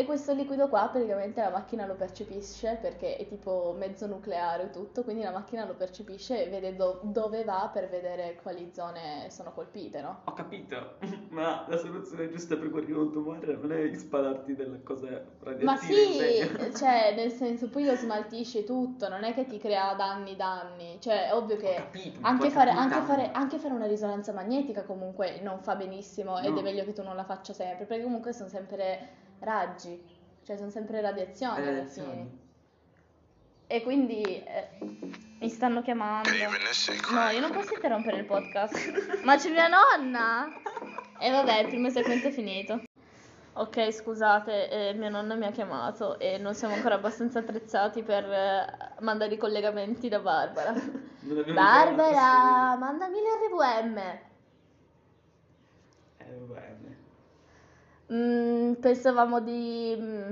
e 0.00 0.04
questo 0.04 0.32
liquido 0.32 0.68
qua 0.68 0.88
praticamente 0.92 1.40
la 1.40 1.50
macchina 1.50 1.84
lo 1.84 1.96
percepisce 1.96 2.78
perché 2.80 3.16
è 3.16 3.26
tipo 3.26 3.74
mezzo 3.76 4.06
nucleare 4.06 4.70
tutto, 4.70 5.02
quindi 5.02 5.24
la 5.24 5.32
macchina 5.32 5.64
lo 5.66 5.74
percepisce 5.74 6.46
e 6.46 6.48
vede 6.48 6.76
do- 6.76 7.00
dove 7.02 7.42
va 7.42 7.68
per 7.72 7.88
vedere 7.88 8.38
quali 8.40 8.70
zone 8.72 9.26
sono 9.30 9.52
colpite, 9.52 10.00
no? 10.00 10.20
Ho 10.26 10.32
capito, 10.34 10.98
ma 11.30 11.64
la 11.66 11.76
soluzione 11.76 12.30
giusta 12.30 12.56
per 12.56 12.70
guarire 12.70 12.96
un 12.96 13.10
tumore 13.10 13.56
non 13.56 13.72
è 13.72 13.92
spararti 13.92 14.54
della 14.54 14.78
cosa 14.84 15.08
radioattiva 15.40 15.72
Ma 15.72 15.76
sì, 15.76 16.72
cioè 16.78 17.12
nel 17.16 17.32
senso 17.32 17.68
poi 17.68 17.84
lo 17.84 17.96
smaltisce 17.96 18.62
tutto, 18.62 19.08
non 19.08 19.24
è 19.24 19.34
che 19.34 19.46
ti 19.46 19.58
crea 19.58 19.94
danni 19.94 20.36
danni, 20.36 20.98
cioè 21.00 21.26
è 21.26 21.34
ovvio 21.34 21.56
che 21.56 21.74
capito, 21.74 22.20
anche 22.22 22.50
fare, 22.50 22.70
anche, 22.70 23.00
fare, 23.00 23.32
anche 23.32 23.58
fare 23.58 23.74
una 23.74 23.86
risonanza 23.86 24.32
magnetica 24.32 24.84
comunque 24.84 25.40
non 25.42 25.58
fa 25.58 25.74
benissimo 25.74 26.38
ed 26.38 26.52
No. 26.52 26.60
è 26.60 26.62
meglio 26.62 26.84
che 26.84 26.92
tu 26.92 27.02
non 27.02 27.16
la 27.16 27.24
faccia 27.24 27.52
sempre, 27.52 27.84
perché 27.84 28.04
comunque 28.04 28.32
sono 28.32 28.48
sempre 28.48 29.26
raggi, 29.40 30.02
cioè 30.44 30.56
sono 30.56 30.70
sempre 30.70 31.00
radiazioni 31.00 31.56
alla 31.56 31.66
Radiazioni. 31.66 32.10
fine. 32.12 32.46
E 33.70 33.82
quindi 33.82 34.22
eh, 34.22 34.68
mi 35.40 35.48
stanno 35.50 35.82
chiamando. 35.82 36.30
No, 36.30 37.28
io 37.28 37.40
non 37.40 37.50
posso 37.52 37.74
interrompere 37.74 38.18
il 38.18 38.24
podcast. 38.24 39.20
Ma 39.24 39.36
c'è 39.36 39.50
mia 39.50 39.68
nonna! 39.68 40.46
E 41.18 41.30
vabbè, 41.30 41.58
il 41.60 41.68
primo 41.68 41.90
segmento 41.90 42.28
è 42.28 42.30
finito. 42.30 42.82
Ok, 43.54 43.92
scusate, 43.92 44.70
eh, 44.70 44.92
mia 44.94 45.08
nonna 45.08 45.34
mi 45.34 45.44
ha 45.44 45.50
chiamato 45.50 46.18
e 46.20 46.38
non 46.38 46.54
siamo 46.54 46.74
ancora 46.74 46.94
abbastanza 46.94 47.40
attrezzati 47.40 48.02
per 48.04 48.24
eh, 48.24 48.94
mandare 49.00 49.34
i 49.34 49.36
collegamenti 49.36 50.08
da 50.08 50.20
Barbara. 50.20 50.72
Barbara, 51.52 52.76
mandami 52.76 53.16
l'RVM. 53.18 53.94
Vabbè. 56.18 56.76
Mm, 58.10 58.74
pensavamo 58.74 59.40
di 59.40 59.94
mm, 59.98 60.30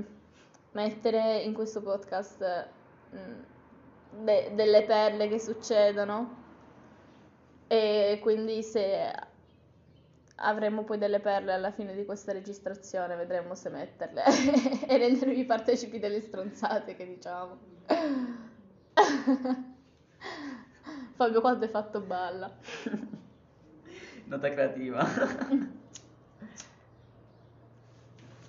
mettere 0.71 1.41
in 1.43 1.53
questo 1.53 1.81
podcast 1.81 2.67
mm, 3.15 4.23
de- 4.23 4.51
delle 4.55 4.83
perle 4.83 5.27
che 5.27 5.39
succedono 5.39 6.45
e 7.67 8.17
quindi 8.21 8.63
se 8.63 9.13
avremo 10.37 10.83
poi 10.83 10.97
delle 10.97 11.19
perle 11.19 11.53
alla 11.53 11.71
fine 11.71 11.93
di 11.95 12.03
questa 12.05 12.31
registrazione 12.31 13.15
vedremo 13.15 13.53
se 13.53 13.69
metterle 13.69 14.23
e 14.87 14.97
rendervi 14.97 15.45
partecipi 15.45 15.99
delle 15.99 16.21
stronzate 16.21 16.95
che 16.95 17.05
diciamo. 17.05 17.57
Fabio 21.13 21.41
quando 21.41 21.65
hai 21.65 21.71
fatto 21.71 21.99
balla. 21.99 22.55
Nota 24.25 24.49
creativa. 24.49 25.05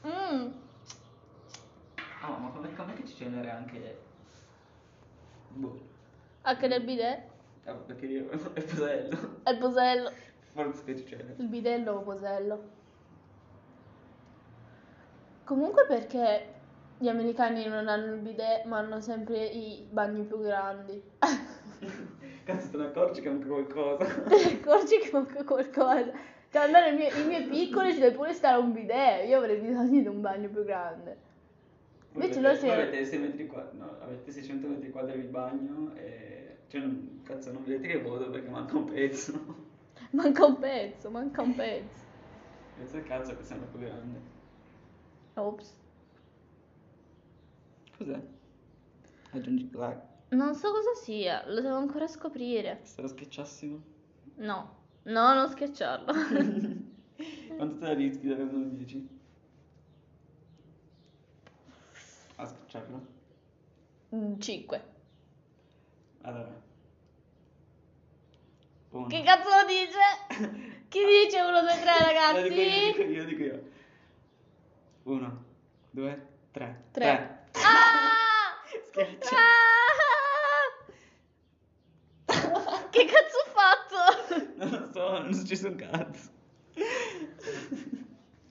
Mm. 0.09 0.51
Oh, 2.25 2.37
ma 2.39 2.49
com'è, 2.51 2.75
com'è 2.75 2.95
che 2.95 3.07
ci 3.07 3.15
genera 3.15 3.57
anche... 3.57 4.01
Boh. 5.51 5.81
Anche 6.43 6.67
nel 6.67 6.83
bidet? 6.83 7.21
Ah, 7.65 7.75
perché 7.75 8.07
io... 8.07 8.31
è 8.55 8.63
posello. 8.63 9.41
È 9.43 9.51
il 9.51 9.59
posello. 9.59 10.13
Forse 10.53 10.85
che 10.85 10.97
ci 10.97 11.05
genera. 11.05 11.35
Il 11.37 11.55
il 11.55 11.83
nuovo 11.83 12.01
posello. 12.01 12.77
Comunque 15.45 15.87
perché 15.87 16.55
gli 16.99 17.09
americani 17.09 17.67
non 17.67 17.87
hanno 17.89 18.15
il 18.15 18.21
bidet 18.21 18.65
ma 18.65 18.79
hanno 18.79 19.01
sempre 19.01 19.45
i 19.45 19.87
bagni 19.91 20.25
più 20.25 20.41
grandi. 20.41 21.01
Cazzo, 22.45 22.71
te 22.71 22.77
ne 22.79 22.87
accorgi 22.87 23.21
che 23.21 23.29
manca 23.29 23.47
qualcosa. 23.47 24.05
Accorgi 24.25 24.99
che 24.99 25.11
manca 25.13 25.45
qualcosa. 25.45 26.13
Cioè 26.51 26.63
almeno 26.63 26.87
i 26.87 26.95
miei, 26.97 27.21
i 27.21 27.27
miei 27.27 27.45
piccoli 27.45 27.93
ci 27.93 27.99
deve 27.99 28.15
pure 28.17 28.33
stare 28.33 28.59
un 28.61 28.73
bidet. 28.73 29.29
Io 29.29 29.39
avrei 29.39 29.59
bisogno 29.61 30.01
di 30.01 30.07
un 30.07 30.21
bagno 30.21 30.49
più 30.49 30.65
grande. 30.65 31.27
Invece 32.13 32.41
loro 32.41 32.55
si- 32.57 32.69
avete 32.69 33.05
6 33.05 33.19
metri 33.19 33.47
quadri, 33.47 33.79
no, 33.79 33.97
avete 34.01 34.33
600 34.33 34.67
metri 34.67 34.91
quadri 34.91 35.21
di 35.21 35.27
bagno 35.27 35.95
e... 35.95 36.57
Cioè, 36.69 36.81
non, 36.81 37.21
cazzo, 37.23 37.53
non 37.53 37.65
vedete 37.65 37.89
che 37.89 38.03
voto 38.03 38.31
perché 38.31 38.49
manca 38.49 38.77
un 38.77 38.85
pezzo. 38.85 39.67
Manca 40.11 40.47
un 40.47 40.59
pezzo, 40.59 41.11
manca 41.11 41.43
un 41.43 41.55
pezzo. 41.55 42.01
Pensa 42.77 42.97
al 42.97 43.05
cazzo 43.05 43.37
che 43.37 43.43
sembra 43.43 43.69
più 43.69 43.79
grande. 43.81 44.21
Ops. 45.35 45.77
Cos'è? 47.99 48.19
Aggiungi 49.33 49.65
black. 49.65 50.01
Non 50.31 50.55
so 50.55 50.71
cosa 50.71 50.95
sia, 50.95 51.43
lo 51.47 51.61
devo 51.61 51.77
ancora 51.77 52.07
scoprire. 52.07 52.79
Se 52.83 53.03
lo 53.03 53.09
schiacciassimo? 53.09 53.83
No, 54.37 54.77
No, 55.09 55.33
non 55.33 55.49
schiacciarlo. 55.49 56.13
Quanto 57.57 57.79
te 57.79 57.87
la 57.87 57.95
rischi 57.95 58.27
da 58.29 58.35
1 58.35 58.45
a 58.45 58.69
10? 58.69 59.09
A 62.37 62.47
schiacciarlo? 62.47 63.07
5. 64.39 64.85
Allora. 66.23 66.61
Uno. 68.91 69.07
Che 69.07 69.23
cazzo 69.23 69.49
lo 69.49 69.67
dice? 69.67 70.85
Chi 70.89 71.01
dice 71.05 71.41
1, 71.41 71.61
2, 71.61 71.71
3 71.71 72.33
Lo 72.33 72.43
dico 72.43 72.55
io, 72.55 72.69
ragazzi? 72.69 72.99
dico 72.99 73.11
io, 73.11 73.25
dico 73.25 73.43
io. 73.43 73.71
Uno, 75.05 75.45
due, 75.91 76.27
tre. 76.51 76.85
3. 76.91 77.47
Ah! 77.53 78.61
Schiaccia. 78.89 79.37
Ah! 79.37 79.88
Che 82.99 83.05
cazzo 83.05 83.39
ho 83.39 83.51
fatto? 83.55 84.55
Non 84.57 84.71
lo 84.71 84.91
so, 84.93 85.11
non 85.21 85.29
è 85.29 85.33
successo 85.33 85.69
un 85.69 85.77
cazzo. 85.77 86.31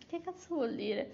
Che 0.07 0.21
cazzo 0.21 0.55
vuol 0.55 0.75
dire? 0.75 1.13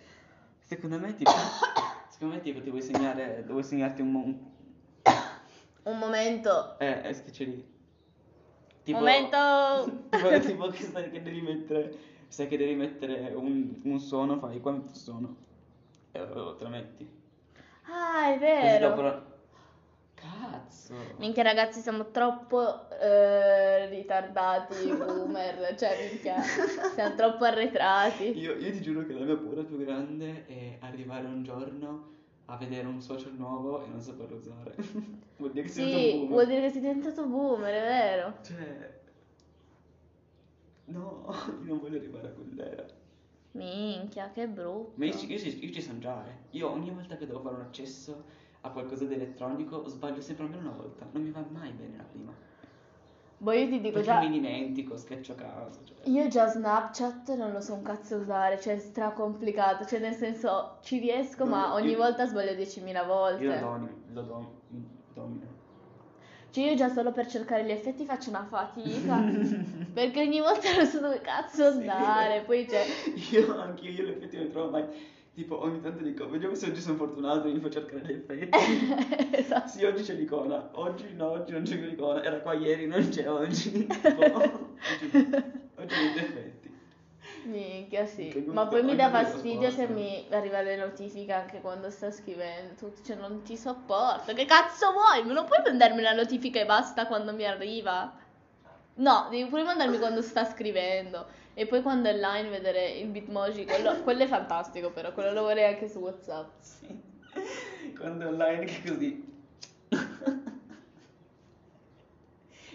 Secondo 0.60 1.00
me 1.00 1.16
tipo, 1.16 1.32
secondo 2.10 2.36
me 2.36 2.42
tipo 2.42 2.62
ti 2.62 2.70
vuoi 2.70 2.82
segnare, 2.84 3.44
vuoi 3.48 3.64
segnarti 3.64 4.02
un, 4.02 4.12
mo- 4.12 4.52
un 5.84 5.98
momento. 5.98 6.78
eh, 6.80 7.02
eh, 7.10 7.14
schiaccia 7.14 7.44
lì. 7.46 7.72
Tipo, 8.84 9.00
Momento. 9.00 10.08
tipo, 10.12 10.40
tipo 10.40 10.68
che 10.68 10.84
sai 10.84 11.10
che 11.10 11.22
devi 11.24 11.42
mettere, 11.42 11.98
sai 12.28 12.48
che 12.48 12.58
devi 12.58 12.76
mettere 12.76 13.34
un, 13.34 13.80
un 13.84 14.00
suono, 14.00 14.38
fai 14.38 14.60
quanto 14.60 14.94
suono 14.94 15.36
e 16.12 16.20
lo- 16.20 16.56
te 16.56 16.64
lo 16.66 16.70
metti. 16.70 17.10
Ah, 17.86 18.28
è 18.34 18.38
Così 18.62 18.78
dopo 18.80 19.02
vero. 19.02 19.10
lo- 19.16 19.32
Cazzo. 20.28 20.94
Minchia 21.18 21.44
ragazzi, 21.44 21.82
siamo 21.82 22.12
troppo 22.12 22.90
eh, 23.00 23.88
ritardati, 23.90 24.88
boomer, 24.96 25.76
cioè 25.78 25.98
minchia, 26.10 26.42
siamo 26.96 27.16
troppo 27.16 27.44
arretrati. 27.44 28.38
Io, 28.40 28.56
io 28.56 28.72
ti 28.72 28.82
giuro 28.82 29.06
che 29.06 29.14
la 29.14 29.26
mia 29.26 29.36
paura 29.36 29.64
più 29.64 29.78
grande 29.78 30.46
è 30.46 30.78
arrivare 30.80 31.26
un 31.28 31.44
giorno 31.44 32.12
a 32.46 32.56
vedere 32.58 32.88
un 32.88 33.02
social 33.02 33.34
nuovo 33.36 33.84
e 33.84 33.88
non 33.88 34.00
saperlo 34.02 34.38
usare. 34.38 34.76
Vuol 35.38 35.52
dire 35.52 35.66
che 35.66 35.72
sei 35.72 35.84
Sì, 35.86 35.90
diventato 35.90 36.22
un 36.22 36.28
vuol 36.28 36.46
boomer. 36.46 36.48
dire 36.48 36.62
che 36.62 36.70
sei 36.72 36.82
diventato 36.82 37.26
boomer, 37.28 37.74
è 37.74 37.82
vero. 37.88 38.34
Cioè... 38.44 39.02
No, 40.86 41.26
io 41.62 41.68
non 41.68 41.80
voglio 41.80 41.98
arrivare 41.98 42.28
a 42.28 42.32
quell'era. 42.32 42.86
Minchia, 43.52 44.32
che 44.32 44.48
brutto. 44.48 44.94
Ma 44.96 45.06
io, 45.06 45.14
ci- 45.14 45.32
io 45.32 45.38
ci- 45.40 45.66
io 45.66 45.72
ci 45.72 45.82
sono 45.82 46.00
già, 46.00 46.24
eh. 46.26 46.58
Io 46.58 46.70
ogni 46.70 46.92
volta 46.92 47.16
che 47.18 47.26
devo 47.26 47.40
fare 47.40 47.56
un 47.56 47.62
accesso 47.62 48.24
a 48.66 48.70
qualcosa 48.70 49.06
di 49.06 49.14
elettronico 49.14 49.88
sbaglio 49.88 50.22
sempre 50.22 50.46
almeno 50.46 50.62
una 50.70 50.78
volta. 50.78 51.06
Non 51.12 51.22
mi 51.24 51.32
va 51.32 51.44
mai 51.50 51.72
bene 51.72 51.98
la 51.98 52.04
prima. 52.04 52.32
Boh, 53.38 53.52
io 53.52 53.66
ti 53.68 53.82
dico 53.82 53.96
Perché 54.00 54.04
già, 54.06 54.20
mi 54.20 54.30
dimentico, 54.30 54.96
schiaccio 54.96 55.36
caso. 55.36 55.80
Cioè. 55.84 55.98
io 56.10 56.28
già 56.30 56.48
Snapchat 56.48 57.36
non 57.36 57.52
lo 57.52 57.60
so 57.60 57.74
un 57.74 57.82
cazzo 57.82 58.16
usare, 58.16 58.58
cioè 58.62 58.76
è 58.76 58.80
stra 58.80 59.10
complicato, 59.10 59.86
cioè 59.86 60.00
nel 60.00 60.14
senso 60.14 60.78
ci 60.82 61.00
riesco 61.00 61.46
ma 61.46 61.68
No, 61.68 61.74
ogni 61.74 61.92
io- 61.92 61.98
volta 61.98 62.26
sbaglio 62.26 62.54
10.000 62.54 63.04
volte. 63.06 63.44
Io 63.44 63.54
lo 63.54 63.60
domino, 63.60 63.92
lo 64.14 64.22
dom- 64.22 64.50
domino. 65.14 65.46
Cioè 66.52 66.64
io 66.70 66.76
già 66.76 66.88
solo 66.88 67.12
per 67.12 67.28
cercare 67.28 67.66
gli 67.66 67.72
effetti 67.72 68.06
faccio 68.06 68.30
una 68.30 68.46
fatica, 68.46 69.18
perché 69.92 70.22
ogni 70.22 70.40
volta 70.40 70.74
non 70.78 70.86
so 70.86 71.02
dove 71.02 71.20
cazzo 71.20 71.70
Sì. 71.72 71.80
andare, 71.80 72.44
poi 72.46 72.66
c'è... 72.66 72.86
Io 73.32 73.60
anche 73.60 73.88
io 73.90 74.04
le 74.06 74.12
effetti 74.16 74.38
non 74.38 74.50
trovo 74.52 74.70
mai. 74.70 74.86
Tipo 75.34 75.64
ogni 75.64 75.82
tanto 75.82 76.04
dico, 76.04 76.30
vediamo 76.30 76.54
se 76.54 76.68
oggi 76.68 76.80
sono 76.80 76.96
fortunato 76.96 77.48
e 77.48 77.54
mi 77.54 77.60
faccio 77.60 77.80
cercare 77.80 78.06
gli 78.06 78.12
effetti. 78.12 79.34
esatto. 79.36 79.68
Sì, 79.68 79.84
oggi 79.84 80.04
c'è 80.04 80.14
l'icona. 80.14 80.70
Oggi 80.74 81.12
no, 81.16 81.32
oggi 81.32 81.52
non 81.54 81.64
c'è 81.64 81.76
l'icona. 81.76 82.22
Era 82.22 82.40
qua 82.40 82.54
ieri, 82.54 82.86
non 82.86 83.10
c'è 83.10 83.28
oggi. 83.28 83.88
Tipo, 83.88 84.22
oggi, 84.22 85.26
oggi 85.76 85.96
niente 85.96 86.20
effetti. 86.20 86.72
Minchia 87.46 88.06
sì, 88.06 88.44
ma 88.48 88.68
poi 88.68 88.84
mi 88.84 88.96
dà 88.96 89.10
fastidio 89.10 89.74
che 89.74 89.88
mi 89.88 90.26
arriva 90.30 90.62
le 90.62 90.78
notifiche 90.78 91.34
anche 91.34 91.60
quando 91.60 91.90
sta 91.90 92.12
scrivendo, 92.12 92.76
tutto, 92.76 93.02
cioè 93.04 93.18
non 93.18 93.42
ti 93.44 93.58
sopporto, 93.58 94.34
che 94.34 94.46
cazzo 94.46 94.92
vuoi? 94.92 95.26
Non 95.26 95.46
puoi 95.46 95.62
mandarmi 95.64 96.02
la 96.02 96.14
notifica 96.14 96.62
e 96.62 96.66
basta 96.66 97.06
quando 97.06 97.34
mi 97.34 97.46
arriva? 97.46 98.14
No, 98.96 99.28
devi 99.30 99.50
pure 99.50 99.64
mandarmi 99.64 99.98
quando 99.98 100.22
sta 100.22 100.46
scrivendo 100.46 101.26
e 101.54 101.66
poi 101.68 101.82
quando 101.82 102.10
è 102.10 102.14
online 102.14 102.50
vedere 102.50 102.90
il 102.92 103.08
bitmoji, 103.10 103.66
quello, 103.66 104.02
quello 104.04 104.24
è 104.24 104.28
fantastico 104.28 104.92
però, 104.92 105.12
quello 105.14 105.32
lo 105.34 105.42
vorrei 105.44 105.66
anche 105.74 105.88
su 105.88 106.00
Whatsapp. 106.00 106.50
Sì. 106.60 107.12
Quando 107.98 108.26
è 108.26 108.28
online 108.28 108.66
che 108.66 108.82
così. 108.90 109.32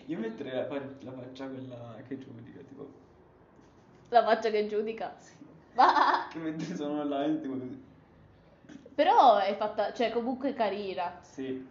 Io 0.06 0.18
metterei 0.18 0.52
la, 0.54 0.66
la 1.00 1.12
faccia 1.12 1.46
quella 1.48 1.96
che 2.06 2.18
giudica, 2.18 2.60
tipo. 2.60 2.90
La 4.08 4.24
faccia 4.24 4.50
che 4.50 4.66
giudica. 4.66 5.14
Ma, 5.74 6.26
Che 6.30 6.38
mentre 6.38 6.74
sono 6.74 7.00
online, 7.00 7.40
tipo 7.40 7.56
così. 7.58 7.84
però 8.94 9.36
è 9.38 9.54
fatta, 9.56 9.92
cioè 9.92 10.10
comunque 10.10 10.54
carina. 10.54 11.18
Sì. 11.20 11.66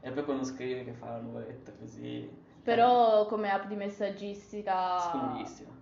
E 0.00 0.10
poi 0.10 0.24
quando 0.24 0.44
scrive 0.44 0.84
che 0.84 0.92
fa 0.92 1.10
la 1.12 1.18
nuvoletta 1.20 1.72
così. 1.72 2.28
Però 2.62 3.26
come 3.26 3.50
app 3.50 3.66
di 3.66 3.76
messaggistica... 3.76 4.98
Scomodissima. 4.98 5.75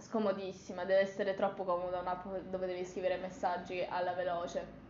Scomodissima, 0.00 0.84
deve 0.84 1.00
essere 1.00 1.34
troppo 1.34 1.64
comoda 1.64 2.00
un'app 2.00 2.26
dove 2.50 2.66
devi 2.66 2.84
scrivere 2.84 3.16
messaggi 3.16 3.84
alla 3.88 4.12
veloce. 4.12 4.86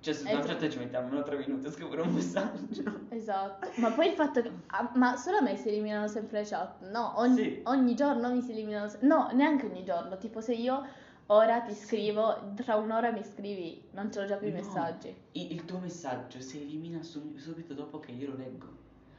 Cioè, 0.00 0.14
su 0.14 0.24
È 0.24 0.30
Snapchat 0.30 0.56
troppo- 0.56 0.72
ci 0.72 0.78
mettiamo 0.78 1.06
almeno 1.06 1.24
tre 1.24 1.36
minuti 1.36 1.66
a 1.66 1.70
scrivere 1.70 2.00
un 2.00 2.12
messaggio. 2.14 3.00
Esatto. 3.10 3.68
Ma 3.80 3.90
poi 3.90 4.06
il 4.08 4.14
fatto 4.14 4.40
che... 4.40 4.50
ah, 4.68 4.90
ma 4.94 5.16
solo 5.16 5.36
a 5.38 5.42
me 5.42 5.56
si 5.56 5.68
eliminano 5.68 6.08
sempre 6.08 6.40
le 6.40 6.46
chat? 6.48 6.88
No, 6.90 7.18
ogni, 7.18 7.36
Sì. 7.36 7.60
ogni 7.64 7.94
giorno 7.94 8.30
mi 8.32 8.40
si 8.40 8.52
eliminano... 8.52 8.88
se- 8.88 8.98
No, 9.02 9.28
neanche 9.34 9.66
ogni 9.66 9.84
giorno. 9.84 10.16
Tipo 10.16 10.40
se 10.40 10.54
io 10.54 10.86
ora 11.26 11.60
ti 11.60 11.74
scrivo, 11.74 12.52
tra 12.56 12.76
un'ora 12.76 13.10
mi 13.12 13.22
scrivi, 13.22 13.88
non 13.90 14.10
ce 14.10 14.20
l'ho 14.20 14.26
già 14.26 14.36
più 14.36 14.48
i 14.48 14.52
No. 14.52 14.56
messaggi. 14.56 15.14
I- 15.32 15.52
Il 15.52 15.66
tuo 15.66 15.78
messaggio 15.78 16.40
si 16.40 16.62
elimina 16.62 17.02
su- 17.02 17.36
subito 17.36 17.74
dopo 17.74 18.00
che 18.00 18.12
io 18.12 18.28
lo 18.30 18.36
leggo. 18.36 18.66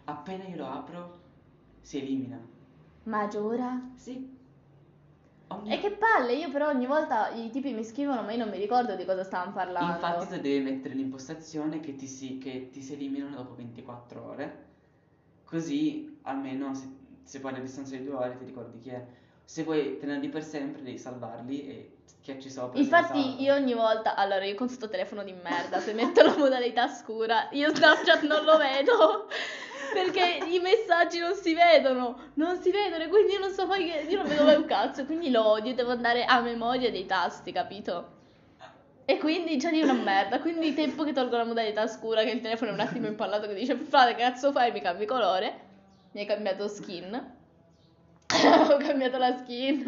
Appena 0.05 0.45
io 0.45 0.55
lo 0.57 0.65
apro, 0.67 1.19
si 1.81 1.99
elimina. 1.99 2.39
Ma 3.03 3.27
giura? 3.27 3.79
Sì. 3.95 4.39
Ogni- 5.57 5.73
E 5.73 5.79
che 5.79 5.91
palle, 5.91 6.33
io 6.33 6.49
però 6.51 6.69
ogni 6.69 6.85
volta 6.85 7.29
i 7.29 7.49
tipi 7.49 7.73
mi 7.73 7.83
scrivono 7.83 8.21
ma 8.21 8.31
io 8.31 8.37
non 8.39 8.49
mi 8.49 8.57
ricordo 8.57 8.95
di 8.95 9.05
cosa 9.05 9.23
stavano 9.23 9.51
parlando. 9.51 9.93
Infatti 9.93 10.27
tu 10.35 10.41
devi 10.41 10.59
mettere 10.63 10.93
l'impostazione 10.93 11.79
che 11.79 11.95
ti 11.95 12.07
si, 12.07 12.37
che 12.37 12.69
ti 12.71 12.81
si 12.81 12.93
eliminano 12.93 13.35
dopo 13.35 13.55
24 13.55 14.23
ore, 14.25 14.65
così 15.45 16.17
almeno 16.23 16.73
se, 16.73 16.87
se 17.23 17.39
poi 17.39 17.53
a 17.55 17.59
distanza 17.59 17.95
di 17.95 18.03
due 18.05 18.15
ore 18.15 18.37
ti 18.37 18.45
ricordi 18.45 18.79
chi 18.79 18.89
è. 18.89 19.05
Se 19.43 19.63
vuoi 19.63 19.97
tenerli 19.99 20.29
per 20.29 20.43
sempre 20.43 20.81
devi 20.81 20.97
salvarli 20.97 21.67
e 21.67 21.91
schiacci 22.05 22.49
sopra. 22.49 22.79
Infatti 22.79 23.41
io 23.41 23.53
ogni 23.53 23.73
volta, 23.73 24.15
allora 24.15 24.45
io 24.45 24.55
con 24.55 24.69
sto 24.69 24.87
telefono 24.87 25.23
di 25.23 25.33
merda, 25.33 25.79
se 25.79 25.91
metto 25.93 26.21
la 26.23 26.37
modalità 26.37 26.87
scura, 26.87 27.49
io 27.51 27.73
Snapchat 27.75 28.21
non 28.23 28.45
lo 28.45 28.55
vedo, 28.57 29.27
perché 29.93 30.39
i 30.47 30.59
messaggi 30.59 31.19
non 31.19 31.35
si 31.35 31.53
vedono, 31.53 32.31
non 32.35 32.61
si 32.61 32.71
vedono, 32.71 33.03
e 33.03 33.07
quindi 33.07 33.33
io 33.33 33.39
non 33.39 33.51
so 33.51 33.67
poi 33.67 33.85
che, 33.85 34.05
io 34.07 34.17
non 34.17 34.27
vedo 34.27 34.43
mai 34.43 34.55
un 34.55 34.65
cazzo, 34.65 35.05
quindi 35.05 35.29
lo 35.29 35.47
odio, 35.47 35.73
devo 35.73 35.91
andare 35.91 36.25
a 36.25 36.39
memoria 36.41 36.91
dei 36.91 37.05
tasti, 37.05 37.51
capito? 37.51 38.19
E 39.05 39.17
quindi 39.17 39.57
già 39.57 39.69
di 39.69 39.81
una 39.81 39.93
merda, 39.93 40.39
quindi 40.39 40.73
tempo 40.73 41.03
che 41.03 41.11
tolgo 41.11 41.35
la 41.35 41.43
modalità 41.43 41.87
scura, 41.87 42.23
che 42.23 42.31
il 42.31 42.41
telefono 42.41 42.71
è 42.71 42.73
un 42.73 42.79
attimo 42.79 43.07
impallato 43.07 43.47
che 43.47 43.53
dice, 43.53 43.75
frate 43.75 44.15
cazzo 44.15 44.51
fai, 44.51 44.71
mi 44.71 44.81
cambi 44.81 45.05
colore, 45.05 45.59
mi 46.11 46.21
hai 46.21 46.25
cambiato 46.25 46.67
skin. 46.67 47.39
Ho 48.69 48.77
cambiato 48.77 49.17
la 49.17 49.35
skin. 49.37 49.83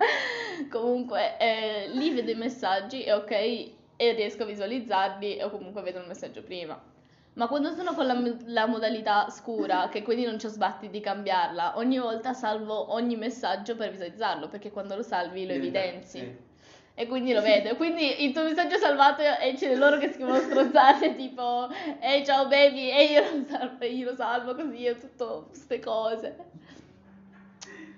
comunque, 0.70 1.36
eh, 1.38 1.88
lì 1.92 2.10
vedo 2.10 2.30
i 2.30 2.36
messaggi 2.36 3.02
e 3.02 3.12
ok, 3.12 3.30
e 3.30 4.12
riesco 4.12 4.44
a 4.44 4.46
visualizzarli 4.46 5.42
o 5.42 5.50
comunque 5.50 5.82
vedo 5.82 6.00
il 6.00 6.06
messaggio 6.06 6.42
prima. 6.42 6.92
Ma 7.34 7.48
quando 7.48 7.74
sono 7.74 7.94
con 7.94 8.06
la, 8.06 8.16
la 8.46 8.66
modalità 8.66 9.28
scura, 9.28 9.88
che 9.88 10.02
quindi 10.02 10.24
non 10.24 10.36
c'ho 10.36 10.48
sbatti 10.48 10.88
di 10.88 11.00
cambiarla, 11.00 11.76
ogni 11.78 11.98
volta 11.98 12.32
salvo 12.32 12.92
ogni 12.92 13.16
messaggio 13.16 13.74
per 13.74 13.90
visualizzarlo, 13.90 14.46
perché 14.46 14.70
quando 14.70 14.94
lo 14.94 15.02
salvi 15.02 15.44
lo 15.44 15.52
evidenzi. 15.52 16.18
Sì. 16.18 16.52
E 16.96 17.08
quindi 17.08 17.32
lo 17.32 17.42
vedo. 17.42 17.74
Quindi 17.74 18.24
il 18.24 18.32
tuo 18.32 18.44
messaggio 18.44 18.76
è 18.76 18.78
salvato 18.78 19.20
e 19.20 19.54
c'è 19.56 19.74
loro 19.74 19.98
che 19.98 20.12
scrivono 20.12 20.38
strozzate 20.38 21.16
tipo 21.16 21.68
Ehi 22.00 22.24
ciao 22.24 22.46
baby 22.46 22.88
e 22.90 23.04
io 23.06 23.20
lo 23.20 23.44
salvo, 23.48 23.84
io 23.84 24.10
lo 24.10 24.14
salvo 24.14 24.54
così 24.54 24.84
e 24.84 24.96
tutto 24.96 25.46
queste 25.48 25.80
cose. 25.80 26.36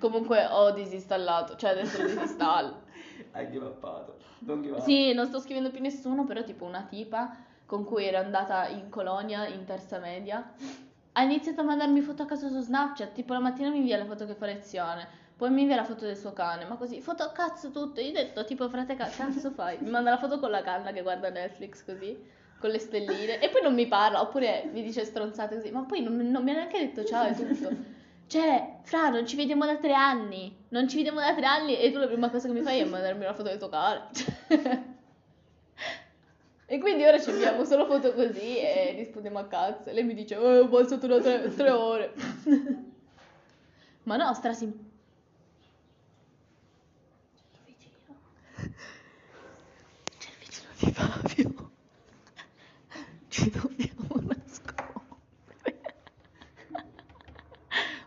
Comunque 0.00 0.46
ho 0.46 0.70
disinstallato, 0.70 1.56
cioè 1.56 1.70
adesso 1.72 2.00
lo 2.00 2.08
disinstallo. 2.08 2.84
Hai 3.32 3.50
give 3.50 3.66
uppato. 3.66 4.16
Non 4.38 4.62
give 4.62 4.76
up. 4.76 4.82
Sì, 4.82 5.12
non 5.12 5.26
sto 5.26 5.40
scrivendo 5.40 5.70
più 5.70 5.82
nessuno, 5.82 6.24
però 6.24 6.42
tipo 6.42 6.64
una 6.64 6.86
tipa 6.88 7.36
con 7.66 7.84
cui 7.84 8.06
ero 8.06 8.18
andata 8.18 8.68
in 8.68 8.88
colonia 8.88 9.46
in 9.46 9.64
terza 9.64 9.98
media 9.98 10.52
ha 11.12 11.22
iniziato 11.22 11.62
a 11.62 11.64
mandarmi 11.64 12.00
foto 12.00 12.22
a 12.22 12.26
caso 12.26 12.48
su 12.48 12.60
Snapchat, 12.60 13.12
tipo 13.12 13.32
la 13.32 13.40
mattina 13.40 13.70
mi 13.70 13.78
invia 13.78 13.96
la 13.96 14.04
foto 14.04 14.26
che 14.26 14.34
fa 14.34 14.46
lezione, 14.46 15.08
poi 15.36 15.50
mi 15.50 15.62
invia 15.62 15.76
la 15.76 15.84
foto 15.84 16.04
del 16.04 16.16
suo 16.16 16.32
cane, 16.34 16.66
ma 16.66 16.76
così, 16.76 17.00
foto 17.00 17.22
a 17.22 17.30
cazzo 17.30 17.70
tutto, 17.70 18.00
io 18.00 18.10
ho 18.10 18.12
detto 18.12 18.44
tipo 18.44 18.68
frate 18.68 18.96
ca- 18.96 19.08
cazzo 19.08 19.50
fai? 19.50 19.78
Mi 19.80 19.88
manda 19.90 20.10
la 20.10 20.18
foto 20.18 20.38
con 20.38 20.50
la 20.50 20.62
canna 20.62 20.92
che 20.92 21.00
guarda 21.00 21.30
Netflix 21.30 21.84
così, 21.84 22.22
con 22.60 22.68
le 22.68 22.78
stelline, 22.78 23.38
e 23.40 23.48
poi 23.48 23.62
non 23.62 23.74
mi 23.74 23.86
parla, 23.86 24.20
oppure 24.20 24.68
mi 24.72 24.82
dice 24.82 25.06
stronzate 25.06 25.56
così, 25.56 25.70
ma 25.70 25.84
poi 25.84 26.02
non, 26.02 26.16
non 26.16 26.44
mi 26.44 26.50
ha 26.50 26.54
neanche 26.54 26.78
detto 26.78 27.02
ciao 27.02 27.26
e 27.28 27.34
tutto. 27.34 27.70
Cioè, 28.26 28.80
Fra, 28.82 29.08
non 29.08 29.24
ci 29.24 29.36
vediamo 29.36 29.64
da 29.66 29.76
tre 29.76 29.94
anni. 29.94 30.64
Non 30.70 30.88
ci 30.88 30.96
vediamo 30.96 31.20
da 31.20 31.32
tre 31.34 31.46
anni 31.46 31.78
e 31.78 31.92
tu 31.92 31.98
la 31.98 32.06
prima 32.08 32.28
cosa 32.28 32.48
che 32.48 32.54
mi 32.54 32.60
fai 32.60 32.80
è 32.80 32.84
mandarmi 32.84 33.22
una 33.24 33.34
foto 33.34 33.48
del 33.48 33.58
tuo 33.58 33.68
cane. 33.68 34.08
e 36.68 36.78
quindi 36.80 37.04
ora 37.04 37.20
ci 37.20 37.30
inviamo 37.30 37.64
solo 37.64 37.86
foto 37.86 38.12
così 38.12 38.58
e 38.58 38.94
rispondiamo 38.96 39.38
a 39.38 39.46
cazzo. 39.46 39.88
E 39.88 39.92
lei 39.92 40.02
mi 40.02 40.14
dice, 40.14 40.34
eh, 40.34 40.58
ho 40.58 40.68
passato 40.68 41.06
da 41.06 41.20
tre, 41.20 41.54
tre 41.54 41.70
ore. 41.70 42.12
Ma 44.04 44.16
no, 44.16 44.34
strasim... 44.34 44.72
C'è 50.18 50.28
il 50.28 50.36
vicino 50.40 50.68
di 50.78 50.92
Fabio. 50.92 51.70
Ci 53.28 53.50
dobbiamo 53.50 54.20
nascondere. 54.22 55.94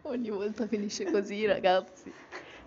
Ogni 0.01 0.29
volta 0.31 0.67
finisce 0.67 1.05
così, 1.05 1.45
ragazzi. 1.45 2.11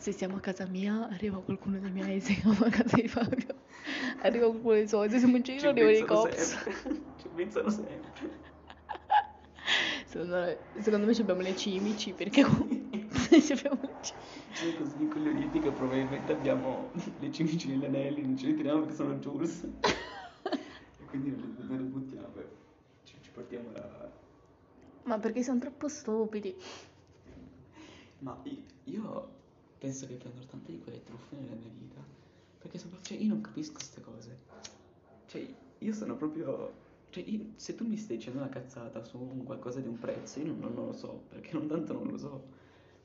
Se 0.02 0.10
siamo 0.10 0.34
a 0.34 0.40
casa 0.40 0.66
mia, 0.66 1.08
arriva 1.08 1.38
qualcuno 1.38 1.78
dei 1.78 1.92
miei, 1.92 2.18
se 2.20 2.34
siamo 2.34 2.64
a 2.64 2.70
casa 2.70 2.96
di 2.96 3.06
Fabio, 3.06 3.54
arriva 4.22 4.48
qualcuno 4.48 4.74
dei 4.74 4.88
suoi, 4.88 5.08
se 5.08 5.20
siamo 5.20 5.36
in 5.36 5.44
giro, 5.44 5.68
arrivano 5.68 5.96
i 5.96 6.04
cops. 6.04 6.58
Ci 7.18 7.28
pensano 7.32 7.70
sempre. 7.70 8.40
Secondo 10.06 10.34
me, 10.34 10.58
secondo 10.80 11.06
me 11.06 11.14
ci 11.14 11.20
abbiamo 11.20 11.40
le 11.42 11.54
cimici, 11.54 12.12
perché 12.14 12.40
abbiamo 12.42 12.66
le 13.30 13.40
cimici. 13.40 14.76
Così 14.76 15.02
incoglioniti 15.02 15.60
che 15.60 15.70
probabilmente 15.70 16.32
abbiamo 16.32 16.90
le 17.20 17.30
cimici 17.30 17.68
negli 17.68 17.84
anelli, 17.84 18.22
non 18.22 18.36
ci 18.36 18.46
ritiriamo 18.46 18.80
perché 18.80 18.96
sono 18.96 19.14
Jules. 19.14 19.62
e 19.62 21.04
quindi 21.06 21.30
le, 21.30 21.76
le 21.76 21.82
buttiamo 21.84 22.34
e 22.38 22.46
ci, 23.04 23.14
ci 23.20 23.30
portiamo 23.30 23.70
la... 23.70 24.10
Ma 25.04 25.20
perché 25.20 25.44
sono 25.44 25.60
troppo 25.60 25.86
stupidi. 25.86 26.56
Ma 28.18 28.36
io 28.82 29.40
penso 29.82 30.06
che 30.06 30.14
prenderò 30.14 30.46
tante 30.46 30.70
di 30.72 30.78
quelle 30.80 31.02
truffe 31.02 31.34
nella 31.36 31.54
mia 31.54 31.70
vita. 31.78 32.00
Perché 32.58 32.78
sono 32.78 32.90
proprio... 32.92 33.16
Cioè, 33.16 33.24
io 33.26 33.32
non 33.32 33.40
capisco 33.40 33.72
queste 33.74 34.00
cose. 34.00 34.38
Cioè, 35.26 35.54
io 35.78 35.92
sono 35.92 36.16
proprio... 36.16 36.72
Cioè, 37.10 37.24
io- 37.26 37.52
se 37.56 37.74
tu 37.74 37.86
mi 37.86 37.96
stai 37.96 38.16
dicendo 38.16 38.38
una 38.40 38.48
cazzata 38.48 39.02
su 39.04 39.18
un 39.18 39.44
qualcosa 39.44 39.80
di 39.80 39.88
un 39.88 39.98
prezzo, 39.98 40.38
io 40.40 40.46
non, 40.46 40.60
non 40.74 40.86
lo 40.86 40.92
so, 40.92 41.24
perché 41.28 41.52
non 41.54 41.66
tanto 41.66 41.92
non 41.92 42.06
lo 42.08 42.18
so. 42.18 42.44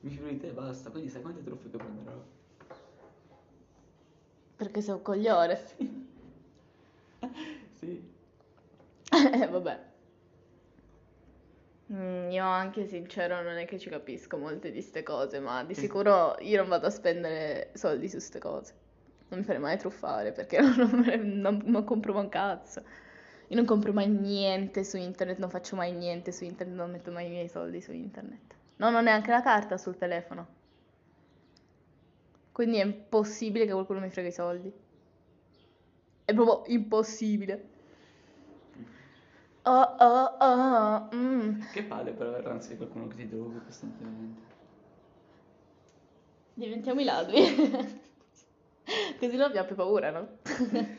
Mi 0.00 0.10
fido 0.10 0.28
di 0.28 0.38
te 0.38 0.48
e 0.48 0.52
basta, 0.52 0.90
quindi 0.90 1.10
sai 1.10 1.22
quante 1.22 1.42
truffe 1.42 1.70
che 1.70 1.76
prenderò? 1.78 2.24
Perché 4.56 4.82
sei 4.82 4.92
un 4.94 5.00
coglione. 5.02 5.58
Sì. 7.80 8.02
Eh, 9.12 9.46
vabbè. 9.48 9.87
Mm, 11.92 12.30
io 12.30 12.44
anche 12.44 12.86
sincero 12.86 13.40
non 13.42 13.56
è 13.56 13.64
che 13.64 13.78
ci 13.78 13.88
capisco 13.88 14.36
molte 14.36 14.70
di 14.70 14.82
ste 14.82 15.02
cose, 15.02 15.40
ma 15.40 15.64
di 15.64 15.74
Sì. 15.74 15.82
sicuro 15.82 16.36
io 16.40 16.58
non 16.58 16.68
vado 16.68 16.86
a 16.86 16.90
spendere 16.90 17.70
soldi 17.74 18.08
su 18.08 18.18
ste 18.18 18.38
cose. 18.38 18.74
Non 19.28 19.40
mi 19.40 19.44
farei 19.44 19.60
mai 19.60 19.78
truffare 19.78 20.32
perché 20.32 20.58
non, 20.60 21.40
non- 21.40 21.62
non 21.64 21.84
compro 21.84 22.12
mai 22.12 22.24
un 22.24 22.28
cazzo. 22.28 22.82
Io 23.48 23.56
non 23.56 23.64
compro 23.64 23.92
mai 23.94 24.08
niente 24.08 24.84
su 24.84 24.98
internet, 24.98 25.38
non 25.38 25.48
faccio 25.48 25.76
mai 25.76 25.92
niente 25.92 26.32
su 26.32 26.44
internet, 26.44 26.76
non 26.76 26.90
metto 26.90 27.10
mai 27.10 27.26
i 27.26 27.30
miei 27.30 27.48
soldi 27.48 27.80
su 27.80 27.92
internet. 27.92 28.54
Non 28.76 28.94
ho 28.94 29.00
neanche 29.00 29.30
la 29.30 29.42
carta 29.42 29.78
sul 29.78 29.96
telefono. 29.96 30.46
Quindi 32.52 32.78
è 32.78 32.84
impossibile 32.84 33.64
che 33.64 33.72
qualcuno 33.72 34.00
mi 34.00 34.10
frega 34.10 34.28
i 34.28 34.32
soldi. 34.32 34.72
È 36.24 36.34
proprio 36.34 36.62
impossibile. 36.74 37.68
Oh 39.70 39.96
oh 39.98 40.36
oh, 40.38 41.08
mm. 41.14 41.60
Che 41.72 41.82
palle 41.82 42.12
però 42.12 42.30
avere 42.30 42.48
l'ansia 42.48 42.70
di 42.70 42.78
qualcuno 42.78 43.06
che 43.08 43.16
ti 43.16 43.28
droga 43.28 43.58
costantemente. 43.58 44.40
Diventiamo 46.54 47.00
i 47.02 47.04
ladri. 47.04 47.36
Così 49.20 49.36
non 49.36 49.42
abbiamo 49.42 49.66
più 49.66 49.76
paura, 49.76 50.10
no? 50.10 50.38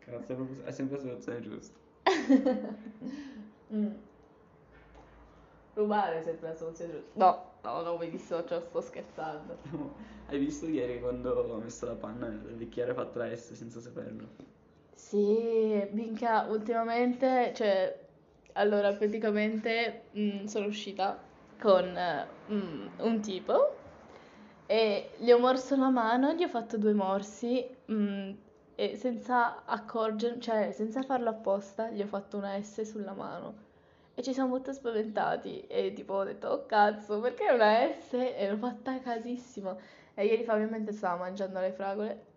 Cazzo, 0.00 0.48
è, 0.64 0.70
sempre 0.70 0.96
la 0.96 1.02
soluzione 1.02 1.40
giusta. 1.40 1.78
Mm. 3.72 3.92
Rubare 5.72 6.18
è 6.18 6.22
sempre 6.22 6.48
la 6.48 6.56
soluzione 6.56 6.92
giusta. 6.92 7.10
No, 7.14 7.52
no, 7.62 7.82
no, 7.82 7.96
mi 7.96 8.10
dissocio, 8.10 8.60
sto 8.60 8.80
scherzando. 8.82 9.56
Hai 10.26 10.38
visto 10.38 10.66
ieri 10.66 11.00
quando 11.00 11.30
ho 11.30 11.56
messo 11.56 11.86
la 11.86 11.94
panna 11.94 12.28
nel 12.28 12.54
bicchiere 12.54 12.92
fatto 12.92 13.18
la 13.18 13.34
S 13.34 13.54
senza 13.54 13.80
saperlo? 13.80 14.28
Sì, 14.92 15.88
minchia, 15.92 16.42
ultimamente, 16.48 17.52
cioè, 17.54 17.99
allora 18.54 18.92
praticamente 18.92 20.04
mm, 20.16 20.44
sono 20.46 20.66
uscita 20.66 21.18
con 21.58 21.96
eh, 21.96 22.26
mm, 22.50 22.86
un 22.98 23.20
tipo 23.20 23.76
e 24.66 25.10
gli 25.18 25.30
ho 25.30 25.38
morso 25.38 25.76
la 25.76 25.90
mano, 25.90 26.32
gli 26.32 26.42
ho 26.44 26.48
fatto 26.48 26.78
due 26.78 26.92
morsi 26.92 27.66
mm, 27.90 28.30
e 28.74 28.96
senza 28.96 29.64
accorgermi, 29.64 30.40
cioè 30.40 30.72
senza 30.72 31.02
farlo 31.02 31.30
apposta, 31.30 31.90
gli 31.90 32.00
ho 32.02 32.06
fatto 32.06 32.36
una 32.36 32.60
S 32.62 32.82
sulla 32.82 33.12
mano 33.12 33.68
e 34.14 34.22
ci 34.22 34.32
siamo 34.32 34.50
molto 34.50 34.72
spaventati 34.72 35.66
e 35.66 35.92
tipo 35.92 36.14
ho 36.14 36.24
detto, 36.24 36.48
oh 36.48 36.66
cazzo, 36.66 37.20
perché 37.20 37.50
una 37.50 37.90
S? 37.92 38.12
E 38.12 38.48
l'ho 38.50 38.56
fatta 38.56 38.98
casissimo. 39.00 39.78
E 40.14 40.26
ieri 40.26 40.44
Fabio 40.44 40.68
mentre 40.68 40.92
stava 40.92 41.16
mangiando 41.18 41.60
le 41.60 41.72
fragole 41.72 42.28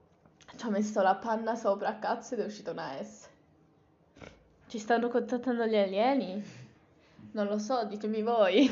ci 0.56 0.66
ho 0.66 0.70
messo 0.70 1.02
la 1.02 1.16
panna 1.16 1.56
sopra 1.56 1.90
a 1.90 2.00
cazzo 2.00 2.36
ed 2.36 2.42
è 2.42 2.46
uscita 2.46 2.72
una 2.72 3.02
S. 3.02 3.30
Ci 4.74 4.80
stanno 4.80 5.08
contattando 5.08 5.68
gli 5.68 5.76
alieni? 5.76 6.44
Non 7.34 7.46
lo 7.46 7.60
so, 7.60 7.86
ditemi 7.86 8.24
voi. 8.24 8.68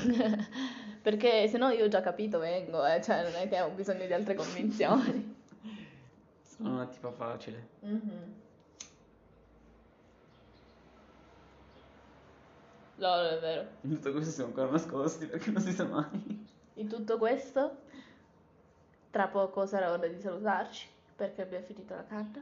Perché 0.99 1.47
se 1.47 1.59
no 1.59 1.69
io 1.69 1.85
ho 1.85 1.89
già 1.89 2.01
capito, 2.01 2.39
vengo, 2.39 2.83
eh. 2.83 2.99
Cioè 3.03 3.21
non 3.21 3.35
è 3.35 3.47
che 3.47 3.61
ho 3.61 3.69
bisogno 3.69 4.07
di 4.07 4.11
altre 4.11 4.33
convinzioni. 4.33 5.35
Sono 6.41 6.73
una 6.73 6.87
tipa 6.87 7.11
facile. 7.11 7.67
Mhm. 7.81 8.33
No, 12.95 13.15
non 13.17 13.25
è 13.25 13.39
vero. 13.39 13.67
In 13.81 13.93
tutto 13.93 14.11
questo 14.11 14.31
siamo 14.31 14.49
ancora 14.49 14.71
nascosti 14.71 15.27
perché 15.27 15.51
non 15.51 15.61
si 15.61 15.71
sa 15.71 15.85
mai. 15.85 16.47
In 16.73 16.87
tutto 16.87 17.19
questo, 17.19 17.77
tra 19.11 19.27
poco 19.27 19.67
sarà 19.67 19.91
ora 19.91 20.07
di 20.07 20.19
salutarci 20.19 20.87
perché 21.15 21.43
abbiamo 21.43 21.63
finito 21.63 21.93
la 21.93 22.05
carta. 22.05 22.41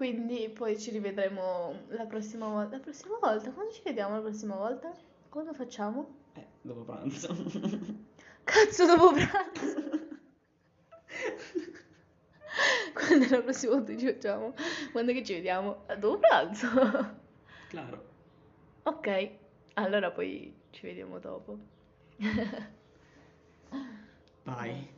Quindi 0.00 0.48
poi 0.48 0.78
ci 0.80 0.90
rivedremo 0.92 1.80
la 1.88 2.06
prossima 2.06 2.48
volta. 2.48 2.76
La 2.76 2.82
prossima 2.82 3.18
volta? 3.20 3.50
Quando 3.50 3.70
ci 3.70 3.82
vediamo 3.84 4.14
la 4.14 4.22
prossima 4.22 4.54
volta? 4.56 4.90
Quando 5.28 5.52
facciamo? 5.52 6.14
Eh, 6.32 6.46
dopo 6.62 6.84
pranzo. 6.84 7.28
Cazzo, 8.42 8.86
dopo 8.86 9.12
pranzo! 9.12 10.08
Quando 12.94 13.24
è 13.26 13.28
la 13.28 13.42
prossima 13.42 13.74
volta 13.74 13.94
ci 13.94 14.06
facciamo? 14.06 14.54
Quando 14.90 15.12
che 15.12 15.22
ci 15.22 15.34
vediamo? 15.34 15.86
Eh, 15.86 15.98
Dopo 15.98 16.18
pranzo? 16.18 16.66
Claro. 17.68 18.04
Ok, 18.84 19.30
allora 19.74 20.10
poi 20.12 20.50
ci 20.70 20.86
vediamo 20.86 21.18
dopo. 21.18 21.58
Vai. 24.44 24.88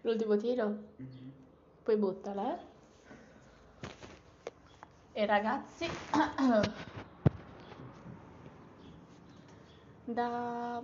L'ultimo 0.00 0.36
tiro? 0.36 0.66
Mhm. 0.96 1.32
Poi 1.84 1.96
buttala, 1.96 2.58
eh. 2.58 2.69
E 5.12 5.26
ragazzi, 5.26 5.88
da 10.04 10.80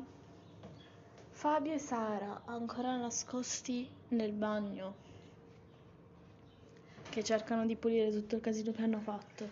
Fabio 1.31 1.73
e 1.73 1.79
Sara 1.79 2.43
ancora 2.45 2.97
nascosti 2.97 3.89
nel 4.09 4.33
bagno, 4.33 4.97
che 7.09 7.23
cercano 7.23 7.65
di 7.67 7.77
pulire 7.77 8.11
tutto 8.11 8.35
il 8.35 8.41
casino 8.41 8.73
che 8.73 8.83
hanno 8.83 8.99
fatto. 8.99 9.49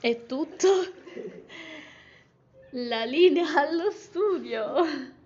E 0.00 0.24
tutto 0.24 0.68
la 2.72 3.04
linea 3.04 3.60
allo 3.60 3.90
studio. 3.90 5.22